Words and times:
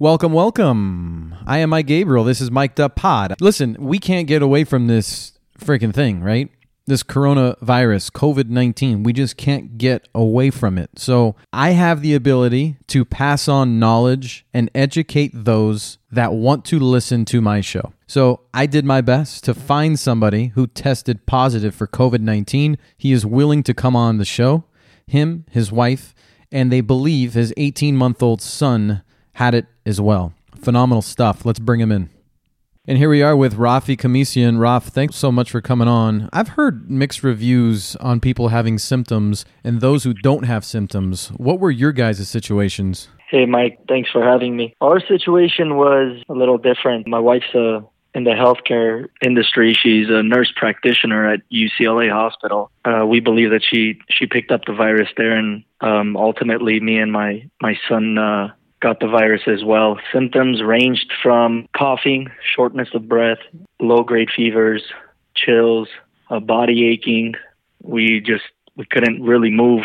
Welcome, 0.00 0.32
welcome. 0.32 1.34
I 1.44 1.58
am 1.58 1.70
Mike 1.70 1.88
Gabriel. 1.88 2.22
This 2.22 2.40
is 2.40 2.52
Mic'd 2.52 2.78
Up 2.78 2.94
Pod. 2.94 3.34
Listen, 3.40 3.76
we 3.80 3.98
can't 3.98 4.28
get 4.28 4.42
away 4.42 4.62
from 4.62 4.86
this 4.86 5.32
freaking 5.58 5.92
thing, 5.92 6.22
right? 6.22 6.52
This 6.86 7.02
coronavirus, 7.02 8.12
COVID 8.12 8.48
19. 8.48 9.02
We 9.02 9.12
just 9.12 9.36
can't 9.36 9.76
get 9.76 10.06
away 10.14 10.50
from 10.50 10.78
it. 10.78 10.90
So 10.94 11.34
I 11.52 11.70
have 11.70 12.00
the 12.00 12.14
ability 12.14 12.76
to 12.86 13.04
pass 13.04 13.48
on 13.48 13.80
knowledge 13.80 14.46
and 14.54 14.70
educate 14.72 15.32
those 15.34 15.98
that 16.12 16.32
want 16.32 16.64
to 16.66 16.78
listen 16.78 17.24
to 17.24 17.40
my 17.40 17.60
show. 17.60 17.92
So 18.06 18.42
I 18.54 18.66
did 18.66 18.84
my 18.84 19.00
best 19.00 19.42
to 19.44 19.52
find 19.52 19.98
somebody 19.98 20.52
who 20.54 20.68
tested 20.68 21.26
positive 21.26 21.74
for 21.74 21.88
COVID 21.88 22.20
19. 22.20 22.78
He 22.96 23.10
is 23.10 23.26
willing 23.26 23.64
to 23.64 23.74
come 23.74 23.96
on 23.96 24.18
the 24.18 24.24
show, 24.24 24.62
him, 25.08 25.44
his 25.50 25.72
wife, 25.72 26.14
and 26.52 26.70
they 26.70 26.82
believe 26.82 27.34
his 27.34 27.52
18 27.56 27.96
month 27.96 28.22
old 28.22 28.40
son 28.40 29.02
had 29.38 29.54
it 29.54 29.66
as 29.86 30.00
well. 30.00 30.32
Phenomenal 30.60 31.00
stuff. 31.00 31.46
Let's 31.46 31.60
bring 31.60 31.80
him 31.80 31.92
in. 31.92 32.10
And 32.88 32.98
here 32.98 33.08
we 33.08 33.22
are 33.22 33.36
with 33.36 33.54
Rafi 33.54 33.96
Kamisian. 33.96 34.58
Raf, 34.58 34.86
thanks 34.86 35.14
so 35.14 35.30
much 35.30 35.52
for 35.52 35.60
coming 35.60 35.86
on. 35.86 36.28
I've 36.32 36.48
heard 36.48 36.90
mixed 36.90 37.22
reviews 37.22 37.94
on 37.96 38.18
people 38.18 38.48
having 38.48 38.78
symptoms 38.78 39.44
and 39.62 39.80
those 39.80 40.02
who 40.02 40.12
don't 40.12 40.42
have 40.42 40.64
symptoms. 40.64 41.28
What 41.36 41.60
were 41.60 41.70
your 41.70 41.92
guys' 41.92 42.28
situations? 42.28 43.08
Hey, 43.30 43.46
Mike, 43.46 43.78
thanks 43.86 44.10
for 44.10 44.24
having 44.24 44.56
me. 44.56 44.74
Our 44.80 44.98
situation 45.06 45.76
was 45.76 46.20
a 46.28 46.32
little 46.32 46.58
different. 46.58 47.06
My 47.06 47.20
wife's 47.20 47.54
uh, 47.54 47.82
in 48.14 48.24
the 48.24 48.30
healthcare 48.30 49.06
industry. 49.24 49.72
She's 49.80 50.08
a 50.08 50.22
nurse 50.22 50.52
practitioner 50.56 51.30
at 51.30 51.42
UCLA 51.52 52.10
Hospital. 52.10 52.72
Uh, 52.84 53.06
we 53.06 53.20
believe 53.20 53.50
that 53.50 53.62
she 53.62 54.00
she 54.10 54.26
picked 54.26 54.50
up 54.50 54.64
the 54.66 54.72
virus 54.72 55.08
there, 55.16 55.36
and 55.36 55.62
um, 55.80 56.16
ultimately, 56.16 56.80
me 56.80 56.98
and 56.98 57.12
my 57.12 57.48
my 57.62 57.78
son 57.88 58.18
uh, 58.18 58.48
got 58.80 59.00
the 59.00 59.08
virus 59.08 59.42
as 59.46 59.64
well. 59.64 59.98
Symptoms 60.12 60.62
ranged 60.62 61.12
from 61.22 61.68
coughing, 61.76 62.28
shortness 62.42 62.88
of 62.94 63.08
breath, 63.08 63.38
low 63.80 64.02
grade 64.02 64.28
fevers, 64.34 64.82
chills, 65.34 65.88
uh, 66.30 66.40
body 66.40 66.86
aching. 66.86 67.34
We 67.82 68.20
just 68.20 68.44
we 68.76 68.84
couldn't 68.86 69.22
really 69.22 69.50
move, 69.50 69.84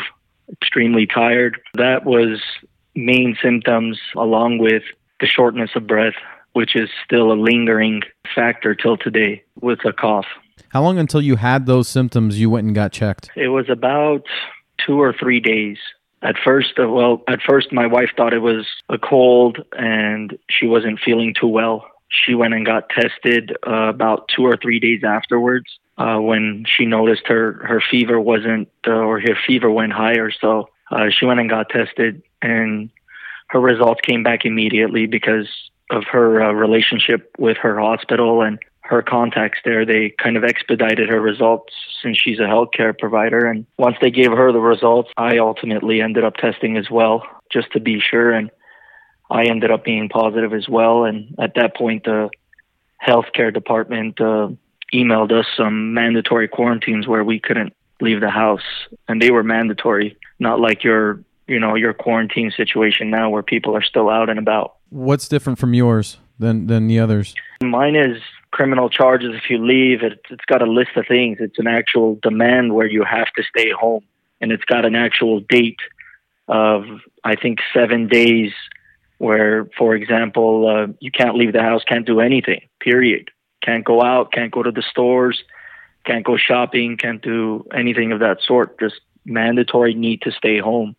extremely 0.51 1.07
tired. 1.07 1.59
That 1.75 2.05
was 2.05 2.41
main 2.95 3.35
symptoms 3.41 3.99
along 4.15 4.59
with 4.59 4.83
the 5.19 5.27
shortness 5.27 5.71
of 5.75 5.87
breath, 5.87 6.13
which 6.53 6.75
is 6.75 6.89
still 7.03 7.31
a 7.31 7.33
lingering 7.33 8.01
factor 8.35 8.75
till 8.75 8.97
today 8.97 9.43
with 9.61 9.79
a 9.85 9.93
cough. 9.93 10.27
How 10.69 10.83
long 10.83 10.99
until 10.99 11.21
you 11.21 11.37
had 11.37 11.65
those 11.65 11.87
symptoms 11.87 12.39
you 12.39 12.49
went 12.49 12.65
and 12.65 12.75
got 12.75 12.91
checked? 12.91 13.29
It 13.35 13.47
was 13.49 13.69
about 13.69 14.23
2 14.85 14.99
or 14.99 15.13
3 15.13 15.39
days 15.39 15.77
at 16.23 16.37
first, 16.43 16.79
uh, 16.79 16.89
well, 16.89 17.21
at 17.27 17.41
first 17.41 17.71
my 17.71 17.85
wife 17.85 18.09
thought 18.15 18.33
it 18.33 18.39
was 18.39 18.65
a 18.89 18.97
cold 18.97 19.63
and 19.73 20.37
she 20.49 20.65
wasn't 20.65 20.99
feeling 20.99 21.35
too 21.39 21.47
well. 21.47 21.85
She 22.07 22.33
went 22.33 22.53
and 22.53 22.65
got 22.65 22.89
tested 22.89 23.57
uh, 23.67 23.89
about 23.89 24.29
two 24.33 24.45
or 24.45 24.55
three 24.55 24.79
days 24.79 25.03
afterwards 25.03 25.65
uh, 25.97 26.17
when 26.17 26.65
she 26.67 26.85
noticed 26.85 27.27
her, 27.27 27.53
her 27.65 27.81
fever 27.91 28.19
wasn't, 28.19 28.69
uh, 28.87 28.91
or 28.91 29.19
her 29.19 29.37
fever 29.45 29.69
went 29.69 29.91
higher. 29.93 30.31
So 30.31 30.69
uh, 30.91 31.09
she 31.09 31.25
went 31.25 31.39
and 31.39 31.49
got 31.49 31.69
tested 31.69 32.23
and 32.41 32.89
her 33.47 33.59
results 33.59 34.01
came 34.01 34.23
back 34.23 34.45
immediately 34.45 35.05
because 35.05 35.47
of 35.91 36.05
her 36.05 36.41
uh, 36.41 36.51
relationship 36.53 37.35
with 37.37 37.57
her 37.57 37.79
hospital 37.79 38.41
and 38.41 38.59
her 38.83 39.01
contacts 39.01 39.59
there. 39.63 39.85
They 39.85 40.13
kind 40.21 40.37
of 40.37 40.43
expedited 40.43 41.09
her 41.09 41.19
results 41.21 41.73
since 42.01 42.17
she's 42.17 42.39
a 42.39 42.43
healthcare 42.43 42.97
provider. 42.97 43.45
And 43.45 43.65
once 43.77 43.95
they 44.01 44.11
gave 44.11 44.31
her 44.31 44.51
the 44.51 44.59
results, 44.59 45.11
I 45.17 45.37
ultimately 45.37 46.01
ended 46.01 46.23
up 46.23 46.35
testing 46.35 46.77
as 46.77 46.89
well, 46.89 47.23
just 47.51 47.71
to 47.73 47.79
be 47.79 47.99
sure. 47.99 48.31
And 48.31 48.51
I 49.31 49.45
ended 49.45 49.71
up 49.71 49.83
being 49.83 50.09
positive 50.09 50.53
as 50.53 50.67
well. 50.67 51.05
And 51.05 51.35
at 51.39 51.55
that 51.55 51.75
point, 51.75 52.03
the 52.03 52.29
healthcare 53.05 53.53
department 53.53 54.19
uh, 54.19 54.49
emailed 54.93 55.31
us 55.31 55.45
some 55.57 55.93
mandatory 55.93 56.47
quarantines 56.47 57.07
where 57.07 57.23
we 57.23 57.39
couldn't 57.39 57.73
leave 58.01 58.21
the 58.21 58.29
house, 58.29 58.61
and 59.07 59.21
they 59.21 59.31
were 59.31 59.43
mandatory, 59.43 60.17
not 60.39 60.59
like 60.59 60.83
your 60.83 61.23
you 61.47 61.59
know 61.59 61.75
your 61.75 61.93
quarantine 61.93 62.51
situation 62.55 63.09
now 63.09 63.29
where 63.29 63.43
people 63.43 63.75
are 63.75 63.83
still 63.83 64.09
out 64.09 64.29
and 64.29 64.39
about. 64.39 64.75
What's 64.89 65.27
different 65.27 65.59
from 65.59 65.73
yours 65.73 66.17
than 66.39 66.67
than 66.67 66.87
the 66.87 66.99
others? 66.99 67.33
Mine 67.61 67.95
is 67.95 68.21
criminal 68.57 68.89
charges 68.99 69.31
if 69.35 69.49
you 69.49 69.57
leave. 69.73 70.03
It, 70.09 70.19
it's 70.29 70.45
got 70.45 70.61
a 70.61 70.69
list 70.79 70.93
of 70.95 71.05
things. 71.07 71.37
It's 71.45 71.59
an 71.59 71.67
actual 71.67 72.09
demand 72.21 72.73
where 72.75 72.89
you 72.95 73.03
have 73.03 73.29
to 73.37 73.43
stay 73.43 73.69
home, 73.71 74.05
and 74.39 74.51
it's 74.53 74.67
got 74.73 74.85
an 74.85 74.95
actual 74.95 75.35
date 75.57 75.81
of 76.47 76.79
I 77.31 77.35
think 77.35 77.59
seven 77.73 78.07
days. 78.07 78.53
Where, 79.19 79.69
for 79.77 79.95
example, 79.95 80.51
uh, 80.67 80.87
you 80.99 81.11
can't 81.19 81.35
leave 81.37 81.53
the 81.53 81.61
house, 81.61 81.81
can't 81.87 82.05
do 82.05 82.19
anything. 82.19 82.61
Period. 82.81 83.25
Can't 83.61 83.85
go 83.85 84.01
out, 84.01 84.33
can't 84.33 84.51
go 84.51 84.61
to 84.63 84.71
the 84.71 84.81
stores, 84.81 85.37
can't 86.05 86.25
go 86.25 86.35
shopping, 86.35 86.97
can't 86.97 87.21
do 87.21 87.65
anything 87.73 88.11
of 88.11 88.19
that 88.19 88.37
sort. 88.41 88.77
Just 88.79 88.99
mandatory 89.23 89.93
need 89.93 90.21
to 90.23 90.31
stay 90.31 90.57
home. 90.59 90.95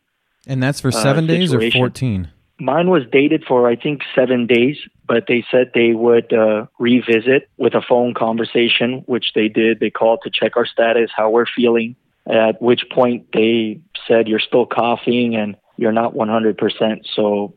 And 0.47 0.63
that's 0.63 0.81
for 0.81 0.89
uh, 0.89 0.93
seven 0.93 1.25
uh, 1.25 1.35
days 1.35 1.53
or 1.53 1.71
fourteen. 1.71 2.31
Mine 2.59 2.89
was 2.89 3.03
dated 3.11 3.45
for 3.47 3.69
I 3.69 3.77
think 3.77 4.03
seven 4.15 4.47
days, 4.47 4.77
but 5.07 5.25
they 5.27 5.45
said 5.51 5.73
they 5.75 5.93
would 5.93 6.33
uh, 6.33 6.67
revisit 6.79 7.49
with 7.57 7.75
a 7.75 7.83
phone 7.83 8.15
conversation, 8.15 9.03
which 9.07 9.33
they 9.35 9.49
did. 9.49 9.81
They 9.81 9.91
called 9.91 10.21
to 10.23 10.31
check 10.31 10.57
our 10.57 10.67
status, 10.67 11.11
how 11.15 11.31
we're 11.31 11.47
feeling. 11.47 11.97
At 12.27 12.63
which 12.63 12.85
point 12.91 13.27
they 13.33 13.81
said 14.09 14.29
you're 14.29 14.39
still 14.39 14.67
coughing 14.67 15.37
and 15.37 15.57
you're 15.77 15.93
not 15.93 16.15
100%. 16.15 17.07
So 17.15 17.55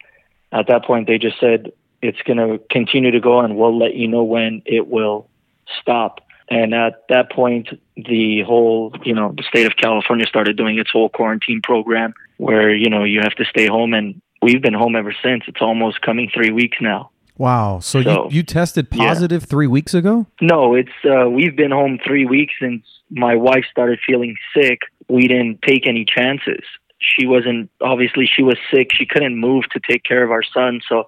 at 0.51 0.67
that 0.67 0.83
point 0.83 1.07
they 1.07 1.17
just 1.17 1.39
said 1.39 1.71
it's 2.01 2.21
going 2.23 2.37
to 2.37 2.59
continue 2.69 3.11
to 3.11 3.19
go 3.19 3.39
and 3.39 3.55
we'll 3.55 3.77
let 3.77 3.95
you 3.95 4.07
know 4.07 4.23
when 4.23 4.61
it 4.65 4.87
will 4.87 5.29
stop. 5.81 6.21
And 6.49 6.73
at 6.73 7.03
that 7.09 7.31
point, 7.31 7.69
the 7.95 8.41
whole, 8.43 8.95
you 9.03 9.13
know, 9.13 9.33
the 9.35 9.43
state 9.43 9.65
of 9.65 9.75
California 9.75 10.25
started 10.27 10.55
doing 10.55 10.79
its 10.79 10.89
whole 10.89 11.09
quarantine 11.09 11.61
program 11.61 12.13
where, 12.37 12.73
you 12.73 12.89
know, 12.89 13.03
you 13.03 13.19
have 13.21 13.35
to 13.35 13.45
stay 13.45 13.67
home 13.67 13.93
and 13.93 14.21
we've 14.41 14.61
been 14.61 14.73
home 14.73 14.95
ever 14.95 15.13
since. 15.23 15.43
It's 15.47 15.61
almost 15.61 16.01
coming 16.01 16.29
three 16.33 16.51
weeks 16.51 16.77
now. 16.81 17.11
Wow. 17.37 17.79
So, 17.79 18.01
so 18.01 18.25
you, 18.29 18.37
you 18.37 18.43
tested 18.43 18.89
positive 18.89 19.43
yeah. 19.43 19.47
three 19.47 19.67
weeks 19.67 19.93
ago? 19.93 20.25
No, 20.41 20.73
it's 20.73 20.89
uh, 21.05 21.29
we've 21.29 21.55
been 21.55 21.71
home 21.71 21.99
three 22.05 22.25
weeks 22.25 22.53
since 22.59 22.83
my 23.09 23.35
wife 23.35 23.65
started 23.69 23.99
feeling 24.05 24.35
sick. 24.55 24.81
We 25.07 25.27
didn't 25.27 25.61
take 25.61 25.87
any 25.87 26.03
chances. 26.03 26.63
She 26.99 27.27
wasn't 27.27 27.69
obviously 27.79 28.25
she 28.25 28.41
was 28.41 28.57
sick. 28.73 28.89
She 28.91 29.05
couldn't 29.05 29.37
move 29.37 29.65
to 29.71 29.79
take 29.79 30.03
care 30.03 30.23
of 30.23 30.31
our 30.31 30.43
son, 30.43 30.81
so 30.89 31.05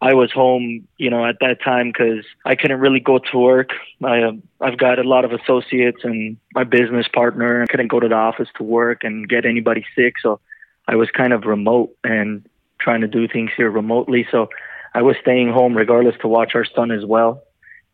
I 0.00 0.14
was 0.14 0.30
home, 0.30 0.86
you 0.96 1.10
know, 1.10 1.24
at 1.24 1.36
that 1.40 1.60
time 1.62 1.88
because 1.88 2.24
I 2.44 2.54
couldn't 2.54 2.78
really 2.78 3.00
go 3.00 3.18
to 3.18 3.38
work. 3.38 3.70
I, 4.02 4.22
uh, 4.22 4.32
I've 4.60 4.78
got 4.78 4.98
a 5.00 5.02
lot 5.02 5.24
of 5.24 5.32
associates 5.32 5.98
and 6.04 6.36
my 6.54 6.64
business 6.64 7.06
partner. 7.08 7.62
I 7.62 7.66
couldn't 7.66 7.88
go 7.88 7.98
to 7.98 8.08
the 8.08 8.14
office 8.14 8.48
to 8.58 8.62
work 8.62 9.02
and 9.02 9.28
get 9.28 9.44
anybody 9.44 9.84
sick, 9.96 10.14
so 10.22 10.40
I 10.86 10.96
was 10.96 11.08
kind 11.10 11.32
of 11.32 11.44
remote 11.44 11.96
and 12.02 12.48
trying 12.80 13.00
to 13.00 13.08
do 13.08 13.28
things 13.28 13.50
here 13.56 13.70
remotely. 13.70 14.26
So 14.30 14.48
I 14.94 15.02
was 15.02 15.16
staying 15.20 15.50
home 15.52 15.76
regardless 15.76 16.16
to 16.22 16.28
watch 16.28 16.52
our 16.54 16.64
son 16.64 16.90
as 16.90 17.04
well. 17.04 17.42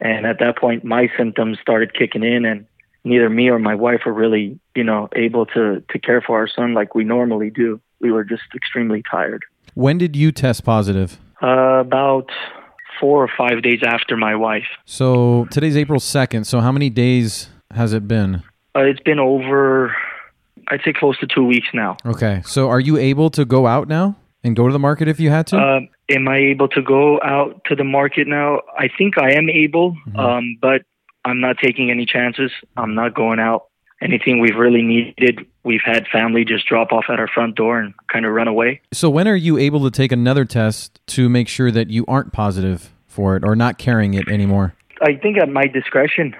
And 0.00 0.27
at 0.27 0.39
that 0.41 0.59
point, 0.59 0.84
my 0.84 1.09
symptoms 1.17 1.59
started 1.61 1.95
kicking 1.95 2.25
in, 2.25 2.45
and 2.45 2.67
neither 3.05 3.31
me 3.31 3.49
or 3.49 3.59
my 3.59 3.75
wife 3.75 4.00
were 4.05 4.12
really, 4.12 4.59
you 4.75 4.84
know, 4.84 5.09
able 5.15 5.47
to 5.47 5.83
to 5.89 5.99
care 5.99 6.21
for 6.21 6.37
our 6.39 6.49
son 6.49 6.75
like 6.75 6.95
we 6.95 7.05
normally 7.05 7.50
do. 7.50 7.81
We 8.00 8.11
were 8.12 8.25
just 8.25 8.43
extremely 8.55 9.03
tired. 9.09 9.45
When 9.75 9.99
did 9.99 10.15
you 10.17 10.33
test 10.33 10.65
positive? 10.65 11.19
Uh, 11.43 11.81
about 11.81 12.31
four 13.01 13.22
or 13.22 13.31
five 13.37 13.62
days 13.62 13.81
after 13.84 14.16
my 14.16 14.34
wife. 14.34 14.66
So 14.84 15.47
today's 15.51 15.77
April 15.77 16.01
second. 16.01 16.45
So 16.45 16.61
how 16.61 16.72
many 16.72 16.91
days 16.91 17.49
has 17.72 17.93
it 17.93 18.06
been? 18.06 18.43
Uh, 18.77 18.81
it's 18.81 19.01
been 19.01 19.19
over, 19.19 19.95
I'd 20.69 20.81
say, 20.84 20.93
close 20.93 21.19
to 21.19 21.27
two 21.27 21.45
weeks 21.45 21.69
now. 21.75 21.97
Okay. 22.05 22.43
So 22.45 22.69
are 22.69 22.81
you 22.81 22.97
able 22.97 23.31
to 23.31 23.45
go 23.45 23.66
out 23.66 23.89
now? 23.89 24.16
And 24.44 24.55
go 24.55 24.66
to 24.66 24.72
the 24.72 24.78
market 24.78 25.09
if 25.09 25.19
you 25.19 25.31
had 25.31 25.47
to? 25.49 25.59
Uh, 25.59 25.81
am 26.10 26.28
I 26.28 26.37
able 26.37 26.69
to 26.69 26.82
go 26.82 27.21
out 27.22 27.62
to 27.66 27.75
the 27.75 27.82
market 27.82 28.28
now? 28.28 28.60
I 28.78 28.89
think 28.97 29.18
I 29.18 29.33
am 29.33 29.48
able, 29.48 29.92
mm-hmm. 29.92 30.18
um, 30.18 30.59
but 30.60 30.83
I'm 31.24 31.41
not 31.41 31.57
taking 31.59 31.91
any 31.91 32.07
chances. 32.07 32.53
I'm 32.77 32.95
not 32.95 33.15
going 33.15 33.41
out. 33.41 33.65
Anything 34.03 34.41
we've 34.41 34.57
really 34.57 34.83
needed, 34.83 35.47
we've 35.63 35.80
had 35.83 36.07
family 36.09 36.45
just 36.45 36.66
drop 36.66 36.92
off 36.92 37.04
at 37.09 37.18
our 37.18 37.28
front 37.28 37.54
door 37.54 37.80
and 37.80 37.95
kind 38.13 38.27
of 38.27 38.33
run 38.33 38.48
away. 38.48 38.83
So, 38.92 39.09
when 39.09 39.27
are 39.27 39.36
you 39.36 39.57
able 39.57 39.83
to 39.84 39.91
take 39.91 40.13
another 40.13 40.45
test 40.45 41.01
to 41.09 41.28
make 41.30 41.48
sure 41.48 41.71
that 41.71 41.89
you 41.89 42.04
aren't 42.07 42.33
positive 42.33 42.92
for 43.07 43.36
it 43.36 43.45
or 43.45 43.57
not 43.57 43.78
carrying 43.78 44.13
it 44.13 44.28
anymore? 44.28 44.74
I 45.01 45.15
think 45.15 45.39
at 45.39 45.48
my 45.48 45.66
discretion. 45.66 46.36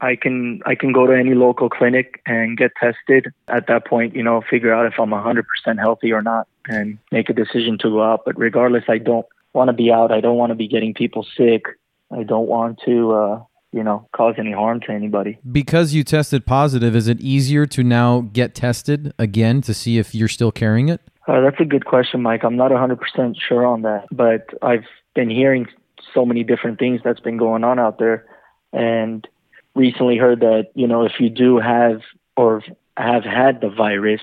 I 0.00 0.14
can 0.14 0.60
I 0.64 0.76
can 0.76 0.92
go 0.92 1.08
to 1.08 1.12
any 1.12 1.34
local 1.34 1.68
clinic 1.68 2.22
and 2.24 2.56
get 2.56 2.70
tested. 2.80 3.32
At 3.48 3.66
that 3.66 3.84
point, 3.84 4.14
you 4.14 4.22
know, 4.22 4.42
figure 4.48 4.72
out 4.72 4.86
if 4.86 4.94
I'm 4.98 5.10
100% 5.10 5.42
healthy 5.78 6.12
or 6.12 6.22
not, 6.22 6.46
and 6.68 6.98
make 7.10 7.28
a 7.28 7.32
decision 7.32 7.78
to 7.78 7.90
go 7.90 8.02
out. 8.02 8.22
But 8.24 8.38
regardless, 8.38 8.84
I 8.88 8.98
don't 8.98 9.26
want 9.52 9.68
to 9.68 9.72
be 9.72 9.90
out. 9.90 10.12
I 10.12 10.20
don't 10.20 10.36
want 10.36 10.50
to 10.50 10.54
be 10.54 10.68
getting 10.68 10.94
people 10.94 11.26
sick. 11.36 11.64
I 12.10 12.22
don't 12.22 12.46
want 12.46 12.80
to, 12.86 13.12
uh, 13.12 13.42
you 13.72 13.82
know, 13.82 14.08
cause 14.12 14.34
any 14.38 14.52
harm 14.52 14.80
to 14.80 14.92
anybody. 14.92 15.38
Because 15.50 15.94
you 15.94 16.04
tested 16.04 16.46
positive, 16.46 16.94
is 16.94 17.08
it 17.08 17.20
easier 17.20 17.66
to 17.66 17.82
now 17.82 18.20
get 18.32 18.54
tested 18.54 19.12
again 19.18 19.60
to 19.62 19.74
see 19.74 19.98
if 19.98 20.14
you're 20.14 20.28
still 20.28 20.52
carrying 20.52 20.88
it? 20.88 21.00
Uh, 21.26 21.40
that's 21.40 21.60
a 21.60 21.64
good 21.64 21.84
question, 21.84 22.22
Mike. 22.22 22.42
I'm 22.44 22.56
not 22.56 22.70
100% 22.70 23.36
sure 23.38 23.66
on 23.66 23.82
that, 23.82 24.06
but 24.10 24.48
I've 24.62 24.86
been 25.14 25.28
hearing 25.28 25.66
so 26.14 26.24
many 26.24 26.42
different 26.42 26.78
things 26.78 27.00
that's 27.04 27.20
been 27.20 27.36
going 27.36 27.64
on 27.64 27.78
out 27.78 27.98
there, 27.98 28.24
and 28.72 29.26
recently 29.74 30.16
heard 30.16 30.40
that 30.40 30.70
you 30.74 30.86
know 30.86 31.04
if 31.04 31.12
you 31.20 31.28
do 31.28 31.58
have 31.58 32.00
or 32.36 32.62
have 32.96 33.24
had 33.24 33.60
the 33.60 33.68
virus, 33.68 34.22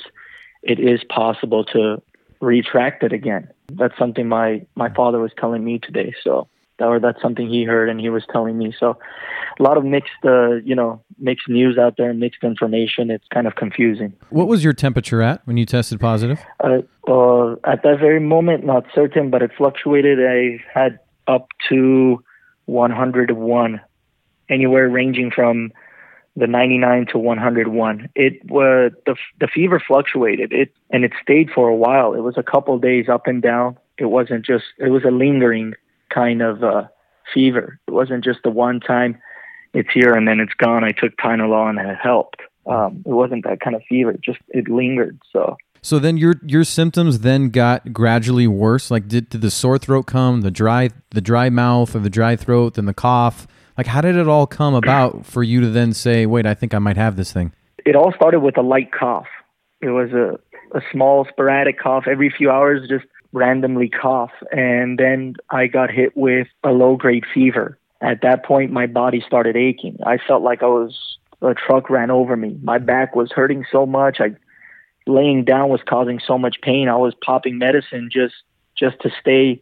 it 0.64 0.80
is 0.80 1.04
possible 1.04 1.64
to 1.66 2.02
retract 2.46 3.04
it 3.04 3.14
again. 3.14 3.50
That's 3.72 3.98
something 3.98 4.28
my 4.28 4.66
my 4.76 4.90
father 4.94 5.20
was 5.20 5.32
telling 5.38 5.64
me 5.64 5.80
today. 5.80 6.14
So 6.24 6.48
or 6.80 7.00
that's 7.00 7.22
something 7.22 7.48
he 7.48 7.64
heard 7.64 7.90
and 7.90 8.00
he 8.00 8.10
was 8.10 8.24
telling 8.32 8.58
me. 8.58 8.74
So 8.78 8.98
a 9.60 9.64
lot 9.64 9.78
of 9.78 9.86
mixed, 9.86 10.12
uh, 10.26 10.56
you 10.56 10.76
know, 10.76 11.02
mixed 11.18 11.48
news 11.48 11.78
out 11.78 11.96
there, 11.98 12.14
mixed 12.14 12.44
information. 12.44 13.10
It's 13.10 13.26
kind 13.34 13.48
of 13.48 13.56
confusing. 13.56 14.14
What 14.30 14.48
was 14.48 14.64
your 14.64 14.74
temperature 14.74 15.22
at 15.22 15.46
when 15.48 15.58
you 15.58 15.66
tested 15.66 16.00
positive? 16.00 16.40
Uh, 16.62 16.82
uh, 17.08 17.54
at 17.64 17.84
that 17.84 17.98
very 18.00 18.20
moment, 18.20 18.66
not 18.66 18.86
certain, 18.94 19.30
but 19.30 19.42
it 19.42 19.52
fluctuated. 19.58 20.20
I 20.20 20.62
had 20.74 21.00
up 21.28 21.48
to 21.70 22.22
101, 22.66 23.82
anywhere 24.50 24.90
ranging 24.90 25.32
from 25.32 25.72
the 26.36 26.48
99 26.48 27.08
to 27.12 27.18
101. 27.18 28.10
It 28.16 28.50
was 28.50 28.92
the 29.06 29.16
the 29.40 29.48
fever 29.48 29.82
fluctuated. 29.86 30.52
It 30.52 30.74
and 30.90 31.04
it 31.04 31.14
stayed 31.22 31.50
for 31.50 31.68
a 31.68 31.76
while. 31.76 32.14
It 32.14 32.22
was 32.22 32.38
a 32.38 32.44
couple 32.44 32.78
days 32.80 33.08
up 33.10 33.28
and 33.28 33.42
down. 33.42 33.78
It 33.98 34.06
wasn't 34.06 34.46
just. 34.46 34.66
It 34.78 34.90
was 34.90 35.04
a 35.04 35.12
lingering 35.12 35.74
kind 36.14 36.42
of 36.42 36.64
uh, 36.64 36.84
fever. 37.34 37.80
It 37.88 37.92
wasn't 37.92 38.24
just 38.24 38.40
the 38.44 38.50
one 38.50 38.80
time 38.80 39.18
it's 39.76 39.90
here 39.94 40.14
and 40.14 40.28
then 40.28 40.40
it's 40.40 40.54
gone. 40.54 40.84
I 40.84 40.92
took 40.92 41.16
Tylenol 41.18 41.70
and 41.70 41.80
it 41.80 41.98
helped. 42.02 42.42
Um, 42.66 43.04
it 43.06 43.12
wasn't 43.12 43.44
that 43.44 43.60
kind 43.60 43.76
of 43.76 43.84
fever. 43.88 44.12
It 44.12 44.22
just 44.22 44.40
it 44.50 44.68
lingered. 44.68 45.20
So. 45.32 45.58
So 45.82 46.00
then 46.00 46.18
your 46.18 46.36
your 46.44 46.64
symptoms 46.64 47.20
then 47.20 47.50
got 47.50 47.94
gradually 47.94 48.48
worse. 48.48 48.90
Like 48.90 49.08
did, 49.08 49.30
did 49.30 49.42
the 49.42 49.52
sore 49.52 49.78
throat 49.78 50.08
come, 50.08 50.42
the 50.42 50.50
dry 50.50 50.90
the 51.12 51.22
dry 51.22 51.50
mouth 51.50 51.96
or 51.96 52.00
the 52.00 52.10
dry 52.10 52.36
throat, 52.36 52.74
then 52.74 52.86
the 52.86 52.94
cough? 52.94 53.48
Like 53.78 53.88
how 53.88 54.02
did 54.02 54.16
it 54.16 54.28
all 54.28 54.48
come 54.48 54.74
about 54.74 55.26
for 55.26 55.44
you 55.44 55.62
to 55.62 55.70
then 55.70 55.94
say, 55.94 56.26
"Wait, 56.26 56.46
I 56.46 56.54
think 56.54 56.74
I 56.74 56.80
might 56.80 56.98
have 56.98 57.16
this 57.16 57.32
thing"? 57.32 57.54
It 57.86 57.96
all 57.96 58.12
started 58.14 58.40
with 58.40 58.58
a 58.58 58.62
light 58.62 58.92
cough. 58.92 59.28
It 59.82 59.90
was 59.90 60.12
a 60.12 60.40
a 60.76 60.82
small 60.92 61.26
sporadic 61.26 61.80
cough 61.80 62.06
every 62.08 62.30
few 62.30 62.52
hours, 62.52 62.88
just 62.88 63.06
randomly 63.32 63.90
cough. 63.90 64.32
And 64.52 64.98
then 64.98 65.36
I 65.50 65.68
got 65.68 65.92
hit 65.92 66.16
with 66.16 66.48
a 66.64 66.72
low 66.72 66.96
grade 66.96 67.26
fever. 67.34 67.78
At 68.02 68.22
that 68.22 68.46
point, 68.46 68.72
my 68.72 68.88
body 68.88 69.24
started 69.26 69.56
aching. 69.56 69.98
I 70.06 70.18
felt 70.18 70.44
like 70.44 70.64
I 70.64 70.68
was, 70.68 71.18
a 71.42 71.54
truck 71.54 71.90
ran 71.90 72.12
over 72.12 72.36
me. 72.36 72.58
My 72.62 72.78
back 72.78 73.16
was 73.16 73.32
hurting 73.32 73.66
so 73.72 73.86
much. 73.86 74.18
I, 74.20 74.36
laying 75.08 75.46
down 75.46 75.70
was 75.70 75.82
causing 75.88 76.20
so 76.26 76.38
much 76.38 76.58
pain. 76.62 76.90
I 76.90 76.98
was 76.98 77.14
popping 77.24 77.58
medicine 77.58 78.10
just, 78.12 78.36
just 78.78 79.00
to 79.02 79.12
stay, 79.22 79.62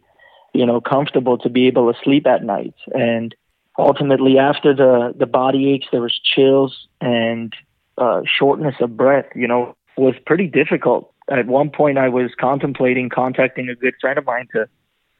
you 0.52 0.66
know, 0.66 0.80
comfortable 0.80 1.38
to 1.38 1.48
be 1.48 1.66
able 1.66 1.92
to 1.92 1.98
sleep 2.02 2.26
at 2.26 2.42
night. 2.42 2.74
And 2.92 3.34
ultimately, 3.78 4.38
after 4.38 4.74
the, 4.74 5.14
the 5.18 5.26
body 5.26 5.72
aches, 5.72 5.86
there 5.92 6.02
was 6.02 6.18
chills 6.22 6.86
and 7.00 7.52
uh, 7.98 8.22
shortness 8.26 8.74
of 8.80 8.96
breath, 8.96 9.26
you 9.34 9.46
know, 9.46 9.76
was 9.96 10.14
pretty 10.26 10.46
difficult 10.46 11.14
at 11.30 11.46
one 11.46 11.70
point 11.70 11.98
I 11.98 12.08
was 12.08 12.30
contemplating 12.38 13.08
contacting 13.08 13.68
a 13.68 13.74
good 13.74 13.94
friend 14.00 14.18
of 14.18 14.26
mine 14.26 14.48
to 14.52 14.68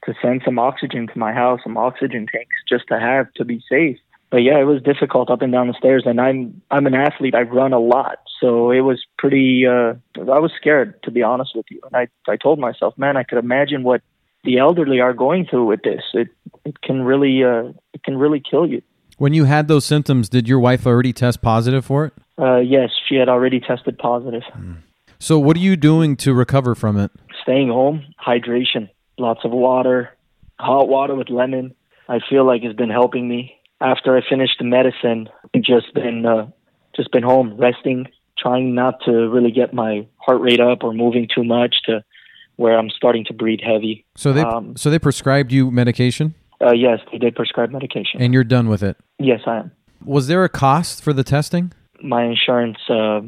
to 0.05 0.15
send 0.21 0.43
some 0.45 0.59
oxygen 0.59 1.07
to 1.07 1.19
my 1.19 1.33
house, 1.33 1.61
some 1.65 1.79
oxygen 1.79 2.27
tanks 2.31 2.57
just 2.69 2.89
to 2.89 3.01
have 3.01 3.33
to 3.35 3.45
be 3.45 3.65
safe. 3.67 3.97
But 4.31 4.43
yeah, 4.43 4.61
it 4.61 4.65
was 4.65 4.83
difficult 4.83 5.31
up 5.31 5.41
and 5.41 5.51
down 5.51 5.69
the 5.69 5.75
stairs 5.75 6.03
and 6.05 6.21
I'm 6.21 6.61
I'm 6.71 6.87
an 6.87 6.95
athlete. 6.95 7.35
I 7.35 7.43
run 7.43 7.73
a 7.73 7.79
lot. 7.79 8.19
So 8.41 8.71
it 8.71 8.81
was 8.81 9.03
pretty 9.19 9.67
uh 9.67 9.95
I 10.17 10.39
was 10.39 10.53
scared 10.57 11.03
to 11.05 11.11
be 11.11 11.23
honest 11.23 11.53
with 11.55 11.67
you. 11.71 11.81
And 11.85 11.97
I 11.97 12.31
I 12.31 12.37
told 12.37 12.59
myself, 12.59 12.99
man, 12.99 13.17
I 13.17 13.23
could 13.23 13.39
imagine 13.39 13.83
what 13.83 14.03
the 14.45 14.59
elderly 14.59 15.01
are 15.01 15.13
going 15.13 15.47
through 15.47 15.67
with 15.67 15.83
this. 15.83 16.03
It 16.15 16.29
it 16.65 16.81
can 16.83 17.03
really 17.03 17.43
uh 17.45 17.73
it 17.93 18.03
can 18.05 18.17
really 18.17 18.41
kill 18.41 18.67
you. 18.67 18.83
When 19.17 19.33
you 19.33 19.45
had 19.45 19.69
those 19.69 19.85
symptoms, 19.85 20.29
did 20.29 20.49
your 20.49 20.59
wife 20.59 20.87
already 20.87 21.13
test 21.13 21.43
positive 21.43 21.85
for 21.85 22.07
it? 22.07 22.13
Uh 22.39 22.59
yes, 22.59 22.91
she 23.09 23.17
had 23.17 23.29
already 23.29 23.61
tested 23.61 23.99
positive. 23.99 24.43
Mm. 24.57 24.79
So, 25.19 25.39
what 25.39 25.57
are 25.57 25.61
you 25.61 25.77
doing 25.77 26.17
to 26.17 26.35
recover 26.35 26.75
from 26.75 26.99
it? 26.99 27.11
Staying 27.43 27.69
home, 27.69 28.05
hydration, 28.25 28.91
lots 29.19 29.41
of 29.45 29.53
water, 29.53 30.11
hot 30.59 30.89
water 30.89 31.15
with 31.15 31.31
lemon. 31.31 31.75
I 32.09 32.19
feel 32.29 32.45
like 32.45 32.63
it's 32.63 32.77
been 32.77 32.91
helping 32.91 33.27
me. 33.29 33.57
After 33.81 34.17
I 34.17 34.21
finished 34.29 34.57
the 34.59 34.65
medicine, 34.65 35.29
I've 35.55 35.63
just 35.63 35.95
been 35.95 36.27
uh, 36.27 36.49
just 36.95 37.11
been 37.13 37.23
home 37.23 37.57
resting, 37.57 38.09
trying 38.39 38.75
not 38.75 39.01
to 39.07 39.13
really 39.31 39.51
get 39.51 39.73
my 39.73 40.07
heart 40.17 40.41
rate 40.41 40.61
up 40.61 40.85
or 40.85 40.93
moving 40.93 41.29
too 41.35 41.45
much 41.45 41.77
to 41.87 42.05
where 42.57 42.79
I'm 42.79 42.91
starting 42.91 43.25
to 43.27 43.33
breathe 43.33 43.61
heavy. 43.65 44.05
So 44.17 44.33
they 44.33 44.43
um, 44.43 44.77
so 44.77 44.91
they 44.91 44.99
prescribed 44.99 45.53
you 45.53 45.71
medication? 45.71 46.35
Uh, 46.61 46.73
yes, 46.73 47.01
they 47.11 47.19
did 47.19 47.35
prescribe 47.35 47.71
medication. 47.71 48.21
And 48.21 48.33
you're 48.33 48.45
done 48.45 48.69
with 48.69 48.83
it? 48.83 48.97
Yes, 49.19 49.41
I 49.47 49.59
am. 49.59 49.73
Was 50.05 50.29
there 50.29 50.45
a 50.45 50.49
cost 50.49 51.03
for 51.03 51.13
the 51.13 51.25
testing? 51.25 51.73
My 52.03 52.25
insurance 52.25 52.79
uh, 52.89 53.21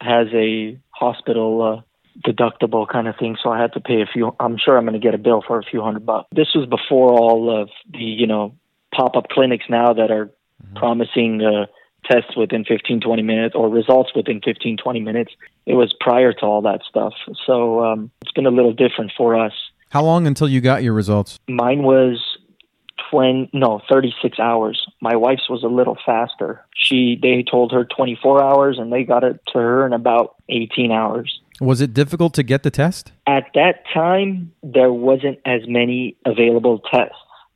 has 0.00 0.28
a 0.32 0.78
hospital 0.90 1.62
uh, 1.62 1.82
deductible 2.26 2.88
kind 2.88 3.08
of 3.08 3.16
thing. 3.16 3.36
So 3.42 3.50
I 3.50 3.60
had 3.60 3.72
to 3.74 3.80
pay 3.80 4.02
a 4.02 4.06
few. 4.06 4.34
I'm 4.40 4.56
sure 4.58 4.76
I'm 4.76 4.84
going 4.84 5.00
to 5.00 5.04
get 5.04 5.14
a 5.14 5.18
bill 5.18 5.42
for 5.46 5.58
a 5.58 5.62
few 5.62 5.82
hundred 5.82 6.04
bucks. 6.06 6.28
This 6.34 6.48
was 6.54 6.68
before 6.68 7.12
all 7.12 7.62
of 7.62 7.70
the 7.90 8.04
you 8.04 8.26
know 8.26 8.54
pop 8.94 9.16
up 9.16 9.28
clinics 9.28 9.66
now 9.68 9.92
that 9.92 10.10
are 10.10 10.26
mm-hmm. 10.26 10.76
promising 10.76 11.42
uh, 11.42 11.66
tests 12.10 12.36
within 12.36 12.64
15 12.64 13.00
20 13.00 13.22
minutes 13.22 13.54
or 13.54 13.68
results 13.68 14.10
within 14.14 14.40
15 14.44 14.76
20 14.76 15.00
minutes. 15.00 15.32
It 15.66 15.74
was 15.74 15.94
prior 16.00 16.32
to 16.32 16.42
all 16.42 16.62
that 16.62 16.80
stuff. 16.88 17.14
So 17.46 17.84
um, 17.84 18.10
it's 18.20 18.32
been 18.32 18.46
a 18.46 18.50
little 18.50 18.72
different 18.72 19.12
for 19.16 19.38
us. 19.38 19.52
How 19.90 20.02
long 20.02 20.26
until 20.26 20.48
you 20.48 20.60
got 20.60 20.82
your 20.82 20.94
results? 20.94 21.38
Mine 21.48 21.82
was 21.82 22.18
20 23.10 23.50
no 23.52 23.80
36 23.90 24.38
hours 24.38 24.86
my 25.00 25.14
wife's 25.14 25.48
was 25.48 25.62
a 25.62 25.68
little 25.68 25.96
faster 26.04 26.64
she 26.74 27.18
they 27.20 27.44
told 27.48 27.72
her 27.72 27.84
24 27.84 28.42
hours 28.42 28.78
and 28.78 28.92
they 28.92 29.04
got 29.04 29.22
it 29.22 29.38
to 29.46 29.58
her 29.58 29.86
in 29.86 29.92
about 29.92 30.36
18 30.48 30.90
hours 30.90 31.40
was 31.60 31.80
it 31.80 31.92
difficult 31.92 32.34
to 32.34 32.42
get 32.42 32.62
the 32.62 32.70
test 32.70 33.12
at 33.26 33.44
that 33.54 33.84
time 33.92 34.52
there 34.62 34.92
wasn't 34.92 35.38
as 35.44 35.60
many 35.66 36.16
available 36.24 36.80
tests 36.90 37.14